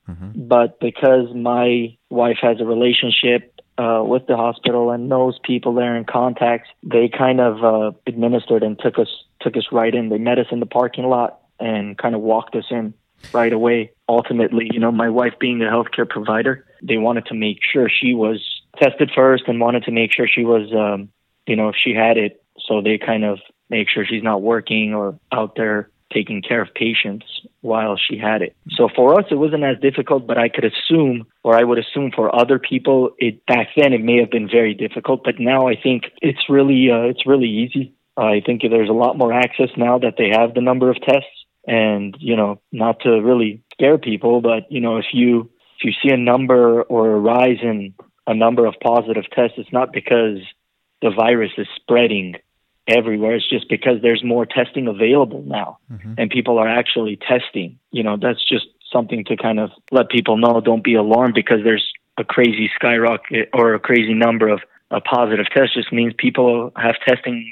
mm-hmm. 0.08 0.46
but 0.46 0.78
because 0.78 1.34
my 1.34 1.96
wife 2.10 2.38
has 2.42 2.60
a 2.60 2.64
relationship 2.64 3.60
uh, 3.78 4.02
with 4.04 4.26
the 4.26 4.36
hospital 4.36 4.90
and 4.90 5.08
knows 5.08 5.38
people 5.42 5.74
there 5.74 5.96
in 5.96 6.04
contacts 6.04 6.68
they 6.82 7.08
kind 7.08 7.40
of 7.40 7.62
uh, 7.64 7.96
administered 8.06 8.62
and 8.62 8.78
took 8.78 8.98
us 8.98 9.08
took 9.40 9.56
us 9.56 9.66
right 9.70 9.94
in 9.94 10.08
they 10.08 10.18
met 10.18 10.38
us 10.38 10.46
in 10.50 10.60
the 10.60 10.66
parking 10.66 11.04
lot 11.04 11.40
and 11.58 11.96
kind 11.98 12.14
of 12.14 12.20
walked 12.20 12.54
us 12.54 12.66
in 12.70 12.94
right 13.32 13.52
away. 13.52 13.92
Ultimately, 14.08 14.68
you 14.72 14.80
know, 14.80 14.92
my 14.92 15.08
wife 15.08 15.34
being 15.38 15.62
a 15.62 15.66
healthcare 15.66 16.08
provider, 16.08 16.64
they 16.82 16.98
wanted 16.98 17.26
to 17.26 17.34
make 17.34 17.58
sure 17.62 17.88
she 17.88 18.14
was 18.14 18.44
tested 18.80 19.10
first 19.14 19.44
and 19.46 19.60
wanted 19.60 19.84
to 19.84 19.90
make 19.90 20.12
sure 20.12 20.28
she 20.28 20.44
was, 20.44 20.72
um, 20.72 21.08
you 21.46 21.56
know, 21.56 21.68
if 21.68 21.76
she 21.76 21.94
had 21.94 22.16
it. 22.16 22.42
So 22.58 22.82
they 22.82 22.98
kind 22.98 23.24
of 23.24 23.38
make 23.68 23.88
sure 23.88 24.04
she's 24.04 24.22
not 24.22 24.42
working 24.42 24.94
or 24.94 25.18
out 25.32 25.56
there 25.56 25.90
taking 26.12 26.42
care 26.42 26.62
of 26.62 26.68
patients 26.74 27.26
while 27.60 27.96
she 27.96 28.16
had 28.16 28.42
it. 28.42 28.54
So 28.70 28.88
for 28.94 29.18
us, 29.18 29.26
it 29.30 29.36
wasn't 29.36 29.64
as 29.64 29.78
difficult, 29.80 30.26
but 30.26 30.38
I 30.38 30.48
could 30.48 30.64
assume, 30.64 31.26
or 31.42 31.56
I 31.56 31.64
would 31.64 31.78
assume 31.78 32.12
for 32.14 32.34
other 32.34 32.58
people, 32.58 33.10
it 33.18 33.44
back 33.46 33.68
then 33.76 33.92
it 33.92 34.02
may 34.02 34.18
have 34.18 34.30
been 34.30 34.48
very 34.48 34.74
difficult, 34.74 35.22
but 35.24 35.40
now 35.40 35.68
I 35.68 35.74
think 35.80 36.04
it's 36.22 36.48
really, 36.48 36.90
uh, 36.90 37.08
it's 37.10 37.26
really 37.26 37.48
easy. 37.48 37.92
I 38.16 38.40
think 38.44 38.62
there's 38.62 38.88
a 38.88 38.94
lot 38.94 39.18
more 39.18 39.32
access 39.32 39.68
now 39.76 39.98
that 39.98 40.14
they 40.16 40.30
have 40.30 40.54
the 40.54 40.62
number 40.62 40.90
of 40.90 40.96
tests 41.02 41.46
and 41.66 42.16
you 42.18 42.36
know 42.36 42.60
not 42.72 43.00
to 43.00 43.20
really 43.20 43.62
scare 43.72 43.98
people 43.98 44.40
but 44.40 44.70
you 44.70 44.80
know 44.80 44.96
if 44.96 45.06
you 45.12 45.50
if 45.78 45.84
you 45.84 45.92
see 46.02 46.12
a 46.12 46.16
number 46.16 46.82
or 46.82 47.12
a 47.12 47.18
rise 47.18 47.58
in 47.62 47.94
a 48.26 48.34
number 48.34 48.66
of 48.66 48.74
positive 48.82 49.24
tests 49.34 49.56
it's 49.58 49.72
not 49.72 49.92
because 49.92 50.38
the 51.02 51.10
virus 51.10 51.50
is 51.58 51.66
spreading 51.76 52.34
everywhere 52.88 53.34
it's 53.34 53.48
just 53.48 53.68
because 53.68 54.00
there's 54.02 54.22
more 54.24 54.46
testing 54.46 54.86
available 54.86 55.42
now 55.46 55.78
mm-hmm. 55.92 56.14
and 56.18 56.30
people 56.30 56.58
are 56.58 56.68
actually 56.68 57.16
testing 57.16 57.78
you 57.90 58.02
know 58.02 58.16
that's 58.16 58.44
just 58.46 58.66
something 58.92 59.24
to 59.24 59.36
kind 59.36 59.58
of 59.58 59.70
let 59.90 60.08
people 60.08 60.36
know 60.36 60.60
don't 60.60 60.84
be 60.84 60.94
alarmed 60.94 61.34
because 61.34 61.58
there's 61.64 61.92
a 62.18 62.24
crazy 62.24 62.70
skyrocket 62.74 63.48
or 63.52 63.74
a 63.74 63.80
crazy 63.80 64.14
number 64.14 64.48
of 64.48 64.60
a 64.90 65.00
positive 65.00 65.46
tests 65.52 65.74
just 65.74 65.92
means 65.92 66.14
people 66.16 66.72
have 66.76 66.94
testing 67.06 67.50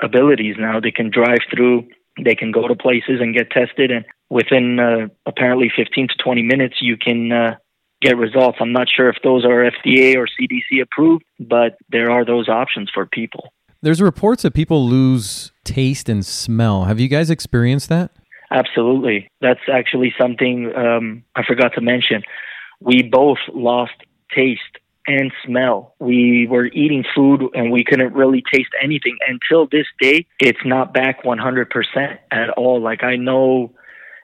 abilities 0.00 0.56
now 0.58 0.78
they 0.80 0.90
can 0.90 1.10
drive 1.10 1.38
through 1.50 1.88
they 2.22 2.34
can 2.34 2.52
go 2.52 2.68
to 2.68 2.74
places 2.74 3.20
and 3.20 3.34
get 3.34 3.50
tested, 3.50 3.90
and 3.90 4.04
within 4.28 4.78
uh, 4.78 5.08
apparently 5.26 5.70
15 5.74 6.08
to 6.08 6.14
20 6.22 6.42
minutes, 6.42 6.76
you 6.80 6.96
can 6.96 7.32
uh, 7.32 7.56
get 8.00 8.16
results. 8.16 8.58
I'm 8.60 8.72
not 8.72 8.88
sure 8.88 9.08
if 9.08 9.16
those 9.24 9.44
are 9.44 9.68
FDA 9.70 10.16
or 10.16 10.26
CDC 10.26 10.80
approved, 10.82 11.24
but 11.40 11.76
there 11.90 12.10
are 12.10 12.24
those 12.24 12.48
options 12.48 12.90
for 12.92 13.06
people. 13.06 13.52
There's 13.84 14.00
reports 14.00 14.44
that 14.44 14.54
people 14.54 14.88
lose 14.88 15.52
taste 15.62 16.08
and 16.08 16.24
smell. 16.24 16.84
Have 16.84 16.98
you 16.98 17.06
guys 17.06 17.28
experienced 17.28 17.90
that? 17.90 18.12
Absolutely. 18.50 19.28
That's 19.42 19.60
actually 19.70 20.14
something 20.18 20.72
um, 20.74 21.22
I 21.36 21.44
forgot 21.44 21.74
to 21.74 21.82
mention. 21.82 22.22
We 22.80 23.02
both 23.02 23.36
lost 23.52 23.92
taste 24.34 24.62
and 25.06 25.30
smell. 25.44 25.96
We 25.98 26.46
were 26.46 26.64
eating 26.68 27.04
food 27.14 27.42
and 27.52 27.70
we 27.70 27.84
couldn't 27.84 28.14
really 28.14 28.42
taste 28.50 28.70
anything 28.82 29.18
until 29.28 29.66
this 29.70 29.86
day. 30.00 30.24
It's 30.40 30.64
not 30.64 30.94
back 30.94 31.22
100% 31.22 32.18
at 32.30 32.48
all. 32.56 32.80
Like 32.80 33.04
I 33.04 33.16
know, 33.16 33.74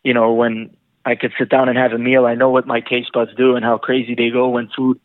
you 0.03 0.15
know, 0.15 0.33
when 0.33 0.75
I 1.05 1.17
could 1.17 1.35
sit 1.39 1.51
down 1.51 1.69
and 1.69 1.77
have 1.77 1.93
a 1.93 1.99
meal. 1.99 2.25
I 2.25 2.35
know 2.35 2.49
what 2.49 2.67
my 2.67 2.81
taste 2.81 3.13
buds 3.13 3.35
do 3.37 3.57
and 3.57 3.65
how 3.65 3.77
crazy 3.77 4.15
they 4.15 4.31
go 4.31 4.49
when 4.49 4.71
food 4.75 4.99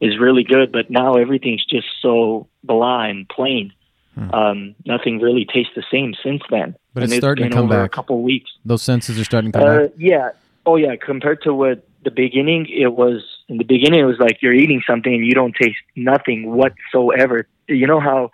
is 0.00 0.18
really 0.18 0.44
good. 0.44 0.72
But 0.72 0.88
now 0.88 1.16
everything's 1.16 1.66
just 1.66 1.88
so 2.00 2.48
blah 2.64 3.04
and 3.04 3.28
plain. 3.28 3.74
Hmm. 4.18 4.34
Um, 4.34 4.74
nothing 4.84 5.20
really 5.20 5.44
tastes 5.44 5.72
the 5.76 5.84
same 5.92 6.14
since 6.22 6.42
then. 6.50 6.74
But 6.92 7.04
it's, 7.04 7.12
it's 7.12 7.20
starting 7.20 7.50
to 7.50 7.54
come 7.54 7.68
back. 7.68 7.86
A 7.86 7.88
couple 7.88 8.20
weeks. 8.22 8.50
Those 8.64 8.82
senses 8.82 9.18
are 9.18 9.24
starting 9.24 9.52
to 9.52 9.58
come 9.58 9.68
uh, 9.68 9.78
back. 9.82 9.90
Yeah. 9.96 10.30
Oh 10.66 10.76
yeah. 10.76 10.96
Compared 10.96 11.42
to 11.42 11.54
what 11.54 11.86
the 12.04 12.10
beginning, 12.10 12.66
it 12.68 12.94
was 12.94 13.22
in 13.48 13.58
the 13.58 13.64
beginning. 13.64 14.00
It 14.00 14.04
was 14.04 14.18
like 14.18 14.42
you're 14.42 14.54
eating 14.54 14.82
something 14.86 15.14
and 15.14 15.24
you 15.24 15.34
don't 15.34 15.54
taste 15.54 15.78
nothing 15.94 16.50
whatsoever. 16.50 17.46
You 17.68 17.86
know 17.86 18.00
how 18.00 18.30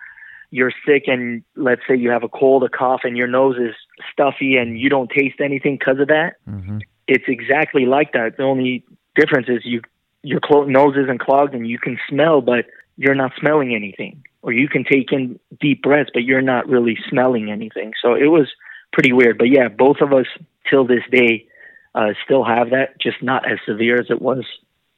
you're 0.49 0.73
sick 0.87 1.03
and 1.07 1.43
let's 1.55 1.81
say 1.87 1.95
you 1.95 2.09
have 2.09 2.23
a 2.23 2.29
cold, 2.29 2.63
a 2.63 2.69
cough, 2.69 3.01
and 3.03 3.15
your 3.15 3.27
nose 3.27 3.57
is 3.57 3.75
stuffy 4.11 4.55
and 4.55 4.79
you 4.79 4.89
don't 4.89 5.09
taste 5.11 5.39
anything 5.39 5.77
because 5.77 5.99
of 5.99 6.07
that. 6.07 6.37
Mm-hmm. 6.49 6.79
It's 7.07 7.25
exactly 7.27 7.85
like 7.85 8.13
that. 8.13 8.37
The 8.37 8.43
only 8.43 8.83
difference 9.15 9.47
is 9.49 9.61
you 9.65 9.81
your 10.23 10.39
clo- 10.39 10.63
nose 10.63 10.95
isn't 10.97 11.19
clogged 11.19 11.53
and 11.53 11.67
you 11.67 11.77
can 11.77 11.99
smell, 12.09 12.41
but 12.41 12.65
you're 12.97 13.15
not 13.15 13.33
smelling 13.39 13.75
anything. 13.75 14.23
Or 14.45 14.53
you 14.53 14.67
can 14.69 14.83
take 14.83 15.11
in 15.11 15.39
deep 15.59 15.81
breaths, 15.81 16.11
but 16.13 16.23
you're 16.23 16.39
not 16.39 16.69
really 16.69 16.95
smelling 17.09 17.49
anything. 17.49 17.93
So 17.99 18.13
it 18.13 18.27
was 18.27 18.47
pretty 18.93 19.11
weird. 19.11 19.39
But 19.39 19.49
yeah, 19.49 19.69
both 19.69 20.01
of 20.01 20.13
us 20.13 20.27
till 20.69 20.85
this 20.85 21.01
day 21.11 21.47
uh, 21.95 22.09
still 22.23 22.43
have 22.43 22.69
that, 22.69 23.01
just 23.01 23.23
not 23.23 23.49
as 23.51 23.57
severe 23.67 23.99
as 23.99 24.05
it 24.11 24.21
was 24.21 24.45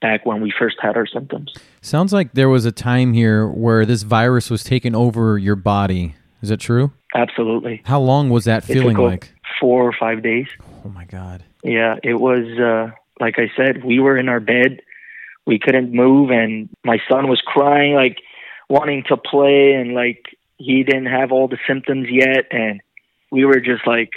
back 0.02 0.26
when 0.26 0.42
we 0.42 0.52
first 0.52 0.76
had 0.82 0.98
our 0.98 1.08
symptoms. 1.08 1.54
Sounds 1.82 2.12
like 2.12 2.34
there 2.34 2.50
was 2.50 2.66
a 2.66 2.74
time 2.74 3.14
here 3.14 3.48
where 3.48 3.86
this 3.86 4.04
virus 4.04 4.50
was 4.50 4.66
taking 4.66 4.94
over 4.94 5.38
your 5.38 5.56
body. 5.56 6.16
Is 6.42 6.50
that 6.50 6.60
true? 6.60 6.92
Absolutely. 7.16 7.84
How 7.86 8.02
long 8.02 8.30
was 8.30 8.44
that 8.44 8.66
feeling 8.66 8.98
like? 8.98 9.34
Four 9.62 9.88
or 9.88 9.94
five 9.98 10.22
days. 10.22 10.48
Oh 10.86 10.90
my 10.90 11.06
God. 11.06 11.46
Yeah, 11.64 11.96
it 12.04 12.16
was, 12.16 12.46
uh, 12.60 12.94
like 13.22 13.36
I 13.40 13.50
said, 13.56 13.86
we 13.86 14.00
were 14.00 14.18
in 14.18 14.28
our 14.28 14.42
bed. 14.42 14.82
We 15.46 15.58
couldn't 15.58 15.94
move, 15.94 16.32
and 16.32 16.68
my 16.84 17.00
son 17.10 17.30
was 17.30 17.42
crying, 17.42 17.94
like 17.94 18.18
wanting 18.70 19.04
to 19.08 19.18
play, 19.18 19.74
and 19.74 19.94
like 19.94 20.38
he 20.58 20.84
didn't 20.84 21.08
have 21.08 21.32
all 21.32 21.48
the 21.48 21.58
symptoms 21.68 22.08
yet. 22.10 22.46
And 22.52 22.82
we 23.32 23.46
were 23.46 23.60
just 23.60 23.86
like, 23.86 24.12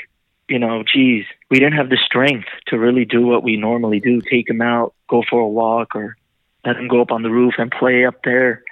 you 0.48 0.58
know, 0.58 0.82
geez, 0.82 1.24
we 1.50 1.58
didn't 1.58 1.76
have 1.76 1.90
the 1.90 1.98
strength 2.04 2.48
to 2.68 2.78
really 2.78 3.04
do 3.04 3.26
what 3.26 3.42
we 3.42 3.56
normally 3.56 4.00
do 4.00 4.20
take 4.20 4.48
him 4.48 4.62
out, 4.62 4.94
go 5.08 5.22
for 5.28 5.40
a 5.40 5.48
walk, 5.48 5.94
or 5.94 6.16
let 6.64 6.76
him 6.76 6.88
go 6.88 7.00
up 7.00 7.10
on 7.10 7.22
the 7.22 7.30
roof 7.30 7.54
and 7.58 7.70
play 7.70 8.04
up 8.04 8.22
there. 8.24 8.62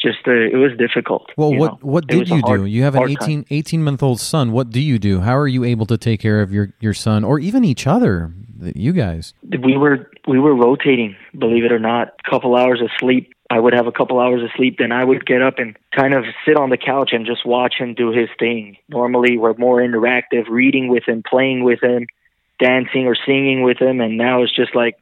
Just 0.00 0.18
uh, 0.28 0.30
it 0.30 0.56
was 0.56 0.78
difficult. 0.78 1.28
Well, 1.36 1.52
what 1.52 1.72
know? 1.72 1.78
what 1.82 2.06
did 2.06 2.28
you 2.28 2.40
hard, 2.40 2.60
do? 2.60 2.66
You 2.66 2.84
have 2.84 2.94
an 2.94 3.10
18, 3.10 3.46
18 3.50 3.82
month 3.82 4.00
old 4.00 4.20
son. 4.20 4.52
What 4.52 4.70
do 4.70 4.80
you 4.80 4.96
do? 4.96 5.20
How 5.20 5.36
are 5.36 5.48
you 5.48 5.64
able 5.64 5.86
to 5.86 5.98
take 5.98 6.20
care 6.20 6.40
of 6.40 6.52
your 6.52 6.72
your 6.78 6.94
son 6.94 7.24
or 7.24 7.40
even 7.40 7.64
each 7.64 7.84
other? 7.84 8.32
You 8.60 8.92
guys. 8.92 9.34
We 9.42 9.76
were 9.76 10.08
we 10.28 10.38
were 10.38 10.54
rotating. 10.54 11.16
Believe 11.36 11.64
it 11.64 11.72
or 11.72 11.80
not, 11.80 12.14
a 12.24 12.30
couple 12.30 12.54
hours 12.54 12.80
of 12.80 12.90
sleep 13.00 13.32
I 13.50 13.58
would 13.58 13.72
have 13.72 13.86
a 13.86 13.92
couple 13.92 14.20
hours 14.20 14.42
of 14.42 14.50
sleep, 14.56 14.76
then 14.78 14.92
I 14.92 15.02
would 15.02 15.24
get 15.24 15.40
up 15.40 15.58
and 15.58 15.76
kind 15.94 16.12
of 16.12 16.24
sit 16.44 16.56
on 16.56 16.68
the 16.68 16.76
couch 16.76 17.10
and 17.12 17.24
just 17.24 17.46
watch 17.46 17.74
him 17.78 17.94
do 17.94 18.10
his 18.10 18.28
thing. 18.38 18.76
Normally, 18.88 19.38
we're 19.38 19.54
more 19.54 19.80
interactive, 19.80 20.48
reading 20.50 20.88
with 20.88 21.04
him, 21.08 21.22
playing 21.28 21.64
with 21.64 21.82
him, 21.82 22.06
dancing 22.58 23.06
or 23.06 23.14
singing 23.14 23.62
with 23.62 23.78
him, 23.78 24.00
and 24.00 24.18
now 24.18 24.42
it's 24.42 24.54
just 24.54 24.74
like 24.74 24.96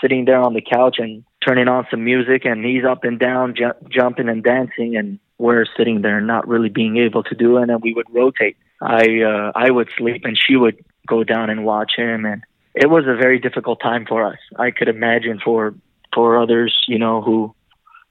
sitting 0.00 0.24
there 0.24 0.40
on 0.40 0.54
the 0.54 0.62
couch 0.62 0.96
and 0.98 1.24
turning 1.46 1.68
on 1.68 1.86
some 1.90 2.02
music, 2.02 2.46
and 2.46 2.64
he's 2.64 2.84
up 2.84 3.04
and 3.04 3.18
down, 3.18 3.54
ju- 3.54 3.88
jumping 3.90 4.30
and 4.30 4.42
dancing, 4.42 4.96
and 4.96 5.18
we're 5.36 5.66
sitting 5.76 6.00
there 6.00 6.22
not 6.22 6.48
really 6.48 6.70
being 6.70 6.96
able 6.96 7.22
to 7.24 7.34
do 7.34 7.58
it, 7.58 7.68
and 7.68 7.82
we 7.82 7.92
would 7.92 8.06
rotate. 8.10 8.56
I 8.80 9.20
uh, 9.20 9.52
I 9.54 9.70
would 9.70 9.90
sleep, 9.98 10.24
and 10.24 10.38
she 10.38 10.56
would 10.56 10.82
go 11.06 11.22
down 11.22 11.50
and 11.50 11.66
watch 11.66 11.92
him, 11.96 12.24
and 12.24 12.42
it 12.74 12.88
was 12.88 13.04
a 13.06 13.14
very 13.14 13.38
difficult 13.38 13.80
time 13.82 14.06
for 14.06 14.24
us. 14.24 14.38
I 14.56 14.70
could 14.70 14.88
imagine 14.88 15.38
for 15.44 15.74
for 16.14 16.38
others, 16.38 16.74
you 16.88 16.98
know, 16.98 17.20
who 17.20 17.54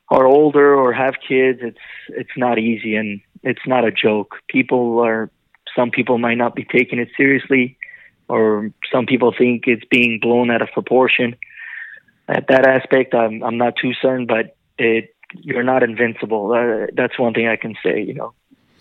are 0.09 0.25
older 0.25 0.75
or 0.75 0.91
have 0.93 1.15
kids, 1.25 1.59
it's 1.61 1.77
it's 2.09 2.35
not 2.37 2.57
easy 2.57 2.95
and 2.95 3.21
it's 3.43 3.65
not 3.65 3.85
a 3.85 3.91
joke. 3.91 4.35
People 4.47 4.99
are 4.99 5.29
some 5.75 5.91
people 5.91 6.17
might 6.17 6.37
not 6.37 6.55
be 6.55 6.65
taking 6.65 6.99
it 6.99 7.09
seriously, 7.15 7.77
or 8.27 8.71
some 8.91 9.05
people 9.05 9.33
think 9.37 9.63
it's 9.67 9.85
being 9.89 10.19
blown 10.19 10.49
out 10.51 10.61
of 10.61 10.69
proportion. 10.73 11.35
At 12.27 12.47
that 12.47 12.67
aspect, 12.67 13.13
I'm 13.13 13.43
I'm 13.43 13.57
not 13.57 13.75
too 13.79 13.93
certain, 14.01 14.25
but 14.25 14.55
it 14.77 15.15
you're 15.33 15.63
not 15.63 15.83
invincible. 15.83 16.51
Uh, 16.51 16.87
that's 16.95 17.19
one 17.19 17.33
thing 17.33 17.47
I 17.47 17.55
can 17.55 17.75
say. 17.83 18.01
You 18.01 18.15
know, 18.15 18.33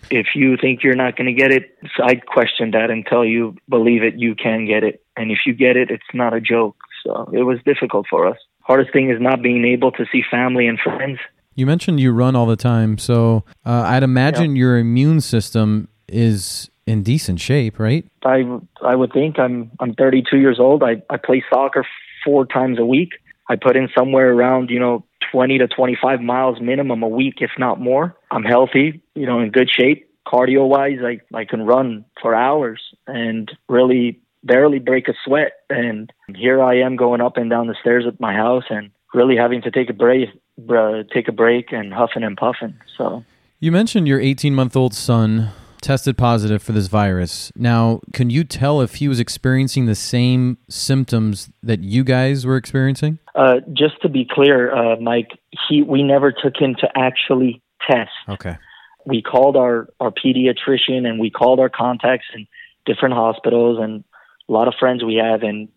if 0.09 0.27
you 0.35 0.57
think 0.57 0.83
you're 0.83 0.95
not 0.95 1.15
going 1.15 1.27
to 1.27 1.33
get 1.33 1.51
it, 1.51 1.77
so 1.95 2.03
I'd 2.03 2.25
question 2.25 2.71
that 2.71 2.89
until 2.89 3.23
you 3.23 3.55
believe 3.69 4.03
it. 4.03 4.15
You 4.15 4.33
can 4.33 4.65
get 4.65 4.83
it, 4.83 5.03
and 5.15 5.31
if 5.31 5.39
you 5.45 5.53
get 5.53 5.77
it, 5.77 5.91
it's 5.91 6.11
not 6.13 6.33
a 6.33 6.41
joke. 6.41 6.77
So 7.05 7.29
it 7.33 7.43
was 7.43 7.59
difficult 7.65 8.07
for 8.09 8.27
us 8.27 8.37
hardest 8.69 8.93
thing 8.93 9.09
is 9.09 9.19
not 9.19 9.41
being 9.41 9.65
able 9.65 9.91
to 9.91 10.05
see 10.11 10.21
family 10.29 10.67
and 10.67 10.79
friends. 10.79 11.17
You 11.55 11.65
mentioned 11.65 11.99
you 11.99 12.11
run 12.11 12.35
all 12.35 12.45
the 12.45 12.55
time, 12.55 12.97
so 12.99 13.43
uh, 13.65 13.83
I'd 13.87 14.03
imagine 14.03 14.55
your 14.55 14.77
immune 14.77 15.21
system 15.21 15.89
is 16.07 16.69
in 16.85 17.03
decent 17.03 17.41
shape, 17.41 17.79
right? 17.79 18.05
I 18.23 18.45
I 18.81 18.95
would 18.95 19.11
think 19.11 19.39
I'm 19.39 19.71
I'm 19.79 19.93
32 19.95 20.37
years 20.37 20.59
old. 20.59 20.83
I 20.83 21.01
I 21.09 21.17
play 21.17 21.43
soccer 21.51 21.85
four 22.23 22.45
times 22.45 22.79
a 22.79 22.85
week. 22.85 23.09
I 23.49 23.55
put 23.55 23.75
in 23.75 23.89
somewhere 23.97 24.31
around 24.31 24.69
you 24.69 24.79
know 24.79 25.03
20 25.31 25.57
to 25.57 25.67
25 25.67 26.21
miles 26.21 26.61
minimum 26.61 27.03
a 27.03 27.07
week, 27.07 27.35
if 27.39 27.51
not 27.57 27.81
more. 27.81 28.15
I'm 28.31 28.43
healthy, 28.43 29.01
you 29.15 29.25
know, 29.25 29.39
in 29.39 29.51
good 29.51 29.69
shape. 29.69 30.07
Cardio 30.27 30.67
wise, 30.67 30.99
I 31.03 31.19
I 31.35 31.45
can 31.45 31.65
run 31.65 32.05
for 32.21 32.35
hours 32.35 32.81
and 33.07 33.51
really 33.67 34.21
barely 34.43 34.79
break 34.79 35.07
a 35.07 35.13
sweat. 35.25 35.53
And 35.69 36.11
here 36.35 36.61
I 36.61 36.79
am 36.79 36.95
going 36.95 37.21
up 37.21 37.37
and 37.37 37.49
down 37.49 37.67
the 37.67 37.75
stairs 37.79 38.05
at 38.07 38.19
my 38.19 38.33
house 38.33 38.65
and 38.69 38.91
really 39.13 39.35
having 39.35 39.61
to 39.63 39.71
take 39.71 39.89
a 39.89 39.93
break, 39.93 40.29
uh, 40.69 41.03
take 41.13 41.27
a 41.27 41.31
break 41.31 41.71
and 41.71 41.93
huffing 41.93 42.23
and 42.23 42.37
puffing. 42.37 42.75
So 42.97 43.23
you 43.59 43.71
mentioned 43.71 44.07
your 44.07 44.19
18 44.19 44.55
month 44.55 44.75
old 44.75 44.93
son 44.93 45.51
tested 45.81 46.17
positive 46.17 46.61
for 46.61 46.71
this 46.71 46.87
virus. 46.87 47.51
Now, 47.55 48.01
can 48.13 48.29
you 48.29 48.43
tell 48.43 48.81
if 48.81 48.95
he 48.95 49.07
was 49.07 49.19
experiencing 49.19 49.85
the 49.85 49.95
same 49.95 50.57
symptoms 50.69 51.49
that 51.63 51.81
you 51.81 52.03
guys 52.03 52.45
were 52.45 52.57
experiencing? 52.57 53.19
Uh, 53.35 53.59
just 53.73 54.01
to 54.01 54.09
be 54.09 54.27
clear, 54.29 54.73
uh, 54.73 54.97
Mike, 54.99 55.39
he 55.67 55.81
we 55.81 56.03
never 56.03 56.31
took 56.31 56.57
him 56.57 56.75
to 56.75 56.89
actually 56.95 57.61
test. 57.89 58.11
Okay. 58.27 58.57
We 59.05 59.21
called 59.21 59.55
our 59.55 59.89
our 59.99 60.11
pediatrician 60.11 61.07
and 61.07 61.19
we 61.19 61.29
called 61.29 61.59
our 61.59 61.69
contacts 61.69 62.27
in 62.35 62.47
different 62.85 63.15
hospitals 63.15 63.77
and 63.81 64.03
a 64.49 64.51
lot 64.51 64.67
of 64.67 64.73
friends 64.79 65.03
we 65.03 65.15
have, 65.15 65.43
and 65.43 65.69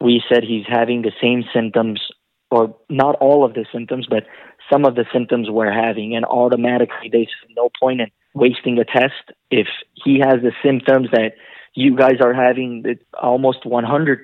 we 0.00 0.22
said 0.28 0.44
he's 0.44 0.66
having 0.68 1.02
the 1.02 1.12
same 1.20 1.44
symptoms, 1.52 2.00
or 2.50 2.76
not 2.88 3.16
all 3.16 3.44
of 3.44 3.54
the 3.54 3.64
symptoms, 3.72 4.06
but 4.08 4.26
some 4.70 4.84
of 4.84 4.94
the 4.94 5.06
symptoms 5.12 5.48
we're 5.50 5.72
having, 5.72 6.14
and 6.14 6.24
automatically 6.24 7.10
said 7.10 7.56
no 7.56 7.70
point 7.80 8.00
in 8.00 8.10
wasting 8.34 8.78
a 8.78 8.84
test 8.84 9.32
if 9.50 9.66
he 9.94 10.20
has 10.20 10.42
the 10.42 10.52
symptoms 10.62 11.08
that 11.12 11.32
you 11.74 11.96
guys 11.96 12.20
are 12.20 12.34
having. 12.34 12.82
It's 12.84 13.02
almost 13.20 13.64
100% 13.64 14.22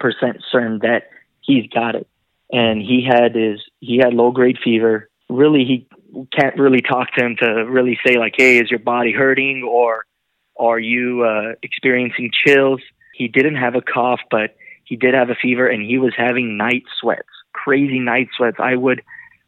certain 0.52 0.78
that 0.80 1.08
he's 1.40 1.66
got 1.68 1.94
it, 1.94 2.06
and 2.52 2.80
he 2.80 3.06
had 3.08 3.34
his 3.34 3.60
he 3.80 3.98
had 3.98 4.12
low 4.12 4.30
grade 4.30 4.58
fever. 4.62 5.08
Really, 5.30 5.64
he 5.64 5.88
can't 6.38 6.58
really 6.58 6.82
talk 6.82 7.12
to 7.14 7.24
him 7.24 7.36
to 7.40 7.46
really 7.64 7.98
say 8.06 8.18
like, 8.18 8.34
"Hey, 8.36 8.58
is 8.58 8.70
your 8.70 8.80
body 8.80 9.12
hurting?" 9.12 9.62
or 9.62 10.04
"Are 10.58 10.78
you 10.78 11.24
uh, 11.24 11.54
experiencing 11.62 12.30
chills?" 12.46 12.80
He 13.14 13.28
didn't 13.28 13.56
have 13.56 13.74
a 13.74 13.80
cough, 13.80 14.20
but 14.30 14.56
he 14.84 14.96
did 14.96 15.14
have 15.14 15.30
a 15.30 15.34
fever 15.34 15.66
and 15.66 15.82
he 15.82 15.98
was 15.98 16.12
having 16.16 16.56
night 16.56 16.84
sweats, 17.00 17.28
crazy 17.52 17.98
night 17.98 18.28
sweats. 18.36 18.56
I 18.58 18.76
would 18.76 19.02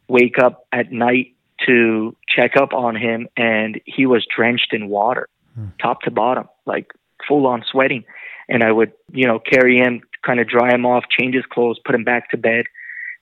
wake 0.07 0.39
up 0.39 0.65
at 0.71 0.91
night 0.91 1.35
to 1.65 2.15
check 2.27 2.55
up 2.55 2.73
on 2.73 2.95
him 2.95 3.27
and 3.35 3.79
he 3.85 4.05
was 4.05 4.25
drenched 4.33 4.73
in 4.73 4.89
water, 4.89 5.27
hmm. 5.55 5.67
top 5.81 6.01
to 6.01 6.11
bottom, 6.11 6.47
like 6.65 6.91
full 7.27 7.47
on 7.47 7.63
sweating. 7.69 8.03
And 8.49 8.63
I 8.63 8.71
would, 8.71 8.93
you 9.11 9.27
know, 9.27 9.39
carry 9.39 9.77
him, 9.77 10.01
kind 10.25 10.39
of 10.39 10.47
dry 10.47 10.73
him 10.73 10.85
off, 10.85 11.03
change 11.09 11.35
his 11.35 11.45
clothes, 11.45 11.79
put 11.83 11.95
him 11.95 12.03
back 12.03 12.29
to 12.31 12.37
bed. 12.37 12.65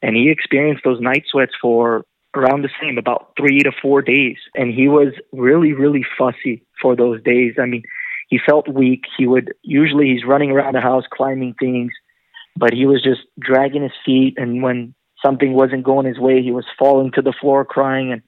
And 0.02 0.16
he 0.16 0.30
experienced 0.30 0.84
those 0.84 1.02
night 1.02 1.24
sweats 1.30 1.54
for 1.60 2.06
around 2.36 2.64
the 2.64 2.70
same, 2.82 2.98
about 2.98 3.32
three 3.38 3.60
to 3.60 3.72
four 3.82 4.02
days. 4.02 4.38
And 4.54 4.74
he 4.74 4.88
was 4.88 5.14
really, 5.32 5.74
really 5.74 6.06
fussy 6.18 6.64
for 6.82 6.96
those 6.96 7.24
days. 7.24 7.56
I 7.60 7.66
mean, 7.66 7.84
he 8.28 8.40
felt 8.44 8.68
weak. 8.68 9.04
He 9.18 9.28
would 9.28 9.54
usually 9.62 10.14
he's 10.14 10.26
running 10.26 10.52
around 10.52 10.74
the 10.74 10.82
house 10.82 11.06
climbing 11.12 11.56
things, 11.60 11.92
but 12.56 12.74
he 12.74 12.86
was 12.86 13.04
just 13.04 13.22
dragging 13.40 13.84
his 13.84 13.92
feet. 14.06 14.36
And 14.38 14.64
when 14.64 14.94
something 15.24 15.54
wasn't 15.54 15.84
going 15.84 16.08
his 16.08 16.20
way, 16.20 16.42
he 16.42 16.52
was 16.52 16.66
falling 16.78 17.12
to 17.14 17.22
the 17.22 17.34
floor 17.40 17.66
crying 17.66 18.12
and 18.12 18.22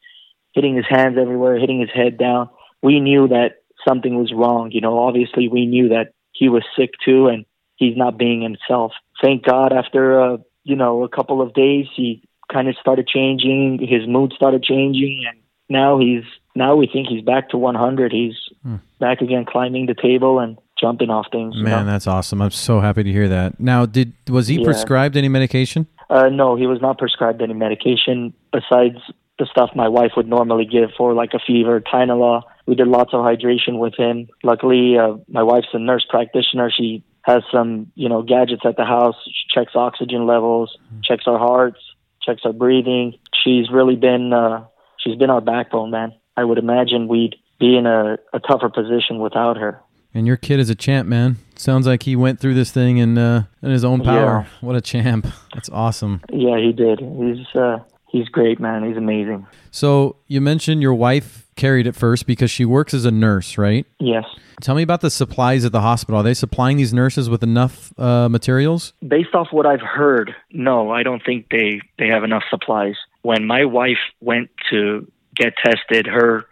hitting 0.54 0.76
his 0.76 0.86
hands 0.88 1.18
everywhere, 1.20 1.60
hitting 1.60 1.80
his 1.80 1.92
head 1.94 2.18
down. 2.18 2.50
We 2.82 3.00
knew 3.00 3.28
that 3.30 3.64
something 3.88 4.18
was 4.18 4.34
wrong. 4.34 4.72
You 4.72 4.82
know, 4.82 5.00
obviously 5.00 5.48
we 5.48 5.66
knew 5.66 5.90
that 5.90 6.14
he 6.32 6.50
was 6.50 6.64
sick 6.78 6.92
too, 7.04 7.28
and 7.28 7.46
he's 7.76 7.98
not 7.98 8.18
being 8.18 8.42
himself. 8.42 8.94
Thank 9.22 9.44
God, 9.44 9.74
after 9.74 10.20
uh, 10.20 10.38
you 10.64 10.76
know 10.76 11.04
a 11.04 11.10
couple 11.10 11.42
of 11.42 11.54
days, 11.54 11.88
he 11.96 12.24
kind 12.52 12.68
of 12.68 12.76
started 12.80 13.08
changing. 13.08 13.80
His 13.82 14.08
mood 14.08 14.34
started 14.36 14.64
changing, 14.64 15.26
and 15.28 15.40
now 15.70 16.00
he's 16.00 16.24
now 16.56 16.76
we 16.76 16.88
think 16.88 17.08
he's 17.08 17.24
back 17.24 17.50
to 17.50 17.58
100. 17.58 18.12
He's 18.12 18.36
hmm. 18.68 18.76
back 19.00 19.22
again 19.22 19.46
climbing 19.46 19.86
the 19.86 19.96
table 19.96 20.40
and 20.40 20.58
jumping 20.80 21.10
off 21.10 21.28
things. 21.32 21.56
you 21.56 21.64
Man, 21.64 21.86
know? 21.86 21.92
that's 21.92 22.08
awesome. 22.08 22.42
I'm 22.42 22.52
so 22.52 22.80
happy 22.80 23.04
to 23.04 23.12
hear 23.12 23.28
that. 23.30 23.60
Now, 23.60 23.86
did 23.86 24.14
was 24.30 24.48
he 24.48 24.58
Yeah. 24.58 24.66
prescribed 24.66 25.18
any 25.18 25.30
medication? 25.30 25.88
Uh, 26.10 26.30
no, 26.30 26.56
he 26.56 26.68
was 26.68 26.82
not 26.82 26.98
prescribed 26.98 27.42
any 27.42 27.54
medication 27.54 28.34
besides 28.52 28.98
the 29.40 29.46
stuff 29.46 29.72
my 29.76 29.88
wife 29.88 30.12
would 30.16 30.28
normally 30.28 30.66
give 30.66 30.90
for 30.98 31.14
like 31.14 31.34
a 31.34 31.40
fever, 31.40 31.80
Tylenol. 31.82 32.44
We 32.66 32.76
did 32.76 32.88
lots 32.88 33.14
of 33.14 33.22
hydration 33.22 33.78
with 33.78 33.96
him. 33.96 34.28
Luckily, 34.44 34.98
uh, 34.98 35.18
my 35.28 35.44
wife's 35.44 35.68
a 35.74 35.80
nurse 35.80 36.06
practitioner. 36.10 36.72
She 36.76 37.04
has 37.24 37.44
some, 37.52 37.92
you 37.96 38.10
know, 38.10 38.22
gadgets 38.22 38.64
at 38.66 38.78
the 38.78 38.86
house. 38.86 39.16
She 39.26 39.48
checks 39.54 39.74
oxygen 39.76 40.26
levels, 40.26 40.78
checks 41.04 41.26
our 41.28 41.38
hearts, 41.38 41.80
checks 42.22 42.42
our 42.46 42.54
breathing. 42.54 43.14
She's 43.44 43.70
really 43.70 43.96
been, 43.96 44.34
uh, 44.34 44.66
she's 44.98 45.18
been 45.18 45.30
our 45.30 45.42
backbone, 45.42 45.92
man. 45.92 46.14
I 46.36 46.44
would 46.44 46.58
imagine 46.58 47.08
we'd 47.08 47.36
be 47.60 47.78
in 47.78 47.86
a, 47.86 48.18
a 48.34 48.40
tougher 48.40 48.70
position 48.70 49.20
without 49.20 49.58
her. 49.58 49.82
And 50.14 50.26
your 50.26 50.38
kid 50.38 50.60
is 50.60 50.70
a 50.70 50.76
champ, 50.76 51.08
man. 51.08 51.38
Sounds 51.56 51.86
like 51.86 52.04
he 52.04 52.16
went 52.16 52.40
through 52.40 52.56
this 52.56 52.72
thing 52.72 52.98
in 52.98 53.18
uh, 53.18 53.44
in 53.62 53.72
his 53.72 53.84
own 53.84 54.02
power. 54.02 54.48
Yeah. 54.48 54.68
What 54.68 54.76
a 54.76 54.82
champ! 54.82 55.28
That's 55.54 55.70
awesome. 55.70 56.22
Yeah, 56.32 56.58
he 56.58 56.72
did. 56.72 57.00
He's, 57.00 57.56
uh, 57.56 57.80
he's 58.10 58.28
great, 58.30 58.60
man. 58.60 58.84
He's 58.88 58.98
amazing. 58.98 59.46
So 59.72 60.16
you 60.28 60.42
mentioned 60.42 60.82
your 60.82 60.94
wife 60.94 61.48
carried 61.56 61.88
it 61.88 61.96
first 61.96 62.26
because 62.26 62.50
she 62.50 62.66
works 62.66 62.94
as 62.94 63.06
a 63.06 63.12
nurse, 63.12 63.58
right? 63.58 63.86
Yes. 64.00 64.26
Tell 64.62 64.76
me 64.76 64.82
about 64.82 65.02
the 65.02 65.12
supplies 65.12 65.66
at 65.66 65.72
the 65.72 65.82
hospital. 65.82 66.22
Are 66.22 66.24
they 66.24 66.34
supplying 66.34 66.78
these 66.78 66.94
nurses 66.94 67.30
with 67.30 67.44
enough 67.44 67.94
uh, 68.00 68.28
materials? 68.30 68.94
based 69.08 69.36
off 69.36 69.48
what 69.52 69.66
I've 69.68 69.82
heard, 69.82 70.34
no, 70.52 70.90
I 70.92 71.04
don't 71.04 71.24
think 71.24 71.50
they 71.50 71.82
they 72.00 72.08
have 72.08 72.24
enough 72.24 72.44
supplies. 72.50 72.96
When 73.22 73.46
my 73.46 73.66
wife 73.66 74.00
went 74.22 74.50
to 74.72 75.12
get 75.36 75.54
tested, 75.64 76.08
her 76.08 76.46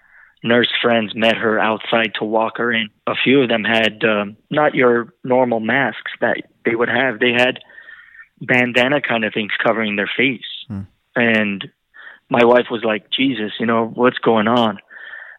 nurse 0.45 0.71
friends 0.81 1.13
met 1.15 1.35
her 1.35 1.59
outside 1.59 2.13
to 2.19 2.23
walk 2.23 2.57
her 2.57 2.71
in. 2.71 2.89
A 3.07 3.15
few 3.15 3.41
of 3.41 3.49
them 3.49 3.63
had 3.63 4.03
um, 4.03 4.37
not 4.49 4.75
your 4.75 5.13
normal 5.23 5.59
masks 5.59 6.11
that 6.21 6.37
they 6.63 6.75
would 6.75 6.89
have. 6.89 7.19
They 7.19 7.33
had 7.33 7.59
bandana 8.39 9.01
kind 9.01 9.25
of 9.25 9.33
things 9.33 9.51
covering 9.61 9.95
their 9.95 10.09
face. 10.15 10.45
And 11.15 11.69
my 12.29 12.43
wife 12.45 12.67
was 12.69 12.83
like, 12.83 13.09
"Jesus, 13.09 13.53
you 13.59 13.65
know 13.65 13.87
what's 13.87 14.19
going 14.19 14.47
on?" 14.47 14.79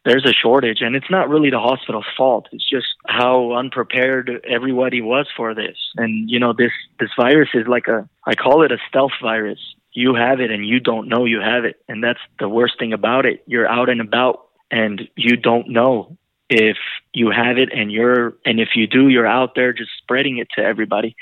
there's 0.07 0.25
a 0.25 0.33
shortage 0.33 0.81
and 0.81 0.95
it's 0.95 1.11
not 1.11 1.29
really 1.29 1.51
the 1.51 1.59
hospital's 1.59 2.07
fault 2.17 2.47
it's 2.53 2.69
just 2.69 2.87
how 3.09 3.53
unprepared 3.53 4.41
everybody 4.49 5.03
was 5.03 5.27
for 5.37 5.53
this 5.53 5.77
and 5.97 6.31
you 6.31 6.39
know 6.39 6.53
this 6.53 6.71
this 7.01 7.11
virus 7.19 7.49
is 7.55 7.67
like 7.67 7.89
a 7.89 8.09
i 8.25 8.35
call 8.35 8.63
it 8.63 8.73
a 8.73 8.79
stealth 8.89 9.13
virus 9.21 9.59
you 9.93 10.15
have 10.15 10.41
it 10.41 10.51
and 10.51 10.65
you 10.65 10.79
don't 10.79 11.09
know 11.09 11.25
you 11.25 11.41
have 11.41 11.65
it 11.65 11.77
and 11.89 12.03
that's 12.05 12.21
the 12.39 12.49
worst 12.49 12.79
thing 12.79 12.93
about 12.93 13.27
it 13.27 13.43
you're 13.47 13.69
out 13.69 13.91
and 13.91 14.01
about 14.01 14.46
and 14.71 15.09
you 15.17 15.37
don't 15.37 15.69
know 15.69 16.17
if 16.49 16.77
you 17.13 17.31
have 17.31 17.59
it 17.59 17.71
and 17.73 17.91
you're 17.91 18.35
and 18.45 18.61
if 18.61 18.71
you 18.77 18.87
do 18.87 19.09
you're 19.09 19.27
out 19.27 19.55
there 19.55 19.73
just 19.73 19.91
spreading 19.99 20.39
it 20.39 20.49
to 20.57 20.63
everybody. 20.63 21.17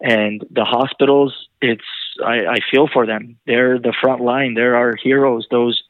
And 0.00 0.44
the 0.50 0.64
hospitals 0.64 1.48
it's 1.62 1.84
i 2.24 2.46
i 2.46 2.58
feel 2.70 2.88
for 2.92 3.06
them. 3.06 3.38
They're 3.46 3.78
the 3.78 3.94
front 4.00 4.20
line. 4.20 4.54
They're 4.54 4.76
our 4.76 4.94
heroes 4.96 5.46
those 5.50 5.82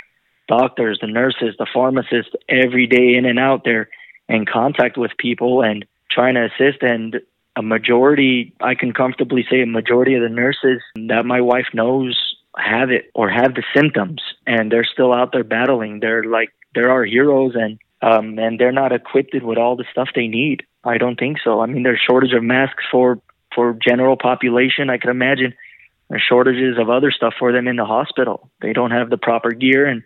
doctors, 0.49 0.99
the 1.01 1.07
nurses, 1.07 1.55
the 1.59 1.67
pharmacists, 1.73 2.33
every 2.49 2.87
day 2.87 3.15
in 3.17 3.25
and 3.25 3.39
out 3.39 3.65
there 3.65 3.89
in 4.29 4.47
contact 4.47 4.97
with 4.97 5.13
people 5.19 5.63
and 5.63 5.85
trying 6.11 6.35
to 6.35 6.47
assist. 6.47 6.83
And 6.83 7.21
a 7.57 7.63
majority, 7.63 8.53
I 8.61 8.75
can 8.75 8.93
comfortably 8.93 9.47
say, 9.51 9.63
a 9.63 9.67
majority 9.67 10.15
of 10.15 10.23
the 10.23 10.29
nurses 10.29 10.83
that 11.09 11.25
my 11.25 11.41
wife 11.41 11.69
knows 11.73 12.26
have 12.57 12.91
it 12.91 13.11
or 13.15 13.29
have 13.29 13.55
the 13.55 13.65
symptoms, 13.75 14.21
and 14.47 14.71
they're 14.71 14.85
still 14.85 15.13
out 15.13 15.33
there 15.33 15.45
battling. 15.45 16.01
They're 16.01 16.25
like 16.25 16.51
they're 16.75 16.91
our 16.91 17.05
heroes, 17.05 17.55
and 17.55 17.79
um, 18.03 18.39
and 18.39 18.59
they're 18.59 18.73
not 18.73 18.93
equipped 18.93 19.35
with 19.41 19.59
all 19.59 19.77
the 19.77 19.85
stuff 19.91 20.09
they 20.15 20.29
need. 20.29 20.65
I 20.85 20.99
don't 20.99 21.19
think 21.19 21.39
so. 21.43 21.61
I 21.61 21.67
mean, 21.67 21.83
there's 21.83 22.01
shortage 22.01 22.33
of 22.33 22.43
masks 22.43 22.85
for 22.91 23.21
for 23.55 23.77
general 23.87 24.17
population. 24.17 24.91
I 24.91 24.99
can 24.99 25.11
imagine 25.11 25.55
there's 26.09 26.23
shortages 26.27 26.79
of 26.79 26.91
other 26.91 27.11
stuff 27.11 27.35
for 27.39 27.53
them 27.53 27.69
in 27.69 27.77
the 27.77 27.85
hospital. 27.85 28.51
They 28.61 28.73
don't 28.73 28.93
have 28.93 29.11
the 29.11 29.19
proper 29.19 29.51
gear 29.51 29.87
and 29.87 30.03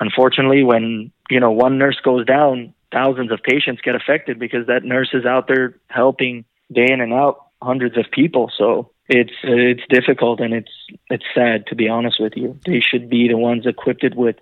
unfortunately, 0.00 0.62
when 0.62 1.12
you 1.30 1.40
know 1.40 1.52
one 1.52 1.78
nurse 1.78 1.98
goes 2.02 2.26
down, 2.26 2.74
thousands 2.92 3.32
of 3.32 3.42
patients 3.42 3.82
get 3.82 3.94
affected 3.94 4.38
because 4.38 4.66
that 4.66 4.84
nurse 4.84 5.10
is 5.12 5.24
out 5.24 5.48
there 5.48 5.78
helping 5.88 6.44
day 6.72 6.86
in 6.90 7.00
and 7.00 7.12
out 7.12 7.46
hundreds 7.62 7.96
of 7.96 8.06
people. 8.10 8.50
So 8.56 8.90
it's 9.08 9.32
it's 9.42 9.82
difficult 9.88 10.40
and 10.40 10.54
it's 10.54 10.70
it's 11.10 11.24
sad 11.34 11.66
to 11.68 11.74
be 11.74 11.88
honest 11.88 12.20
with 12.20 12.34
you. 12.36 12.58
They 12.64 12.80
should 12.80 13.08
be 13.10 13.28
the 13.28 13.36
ones 13.36 13.66
equipped 13.66 14.04
with 14.14 14.36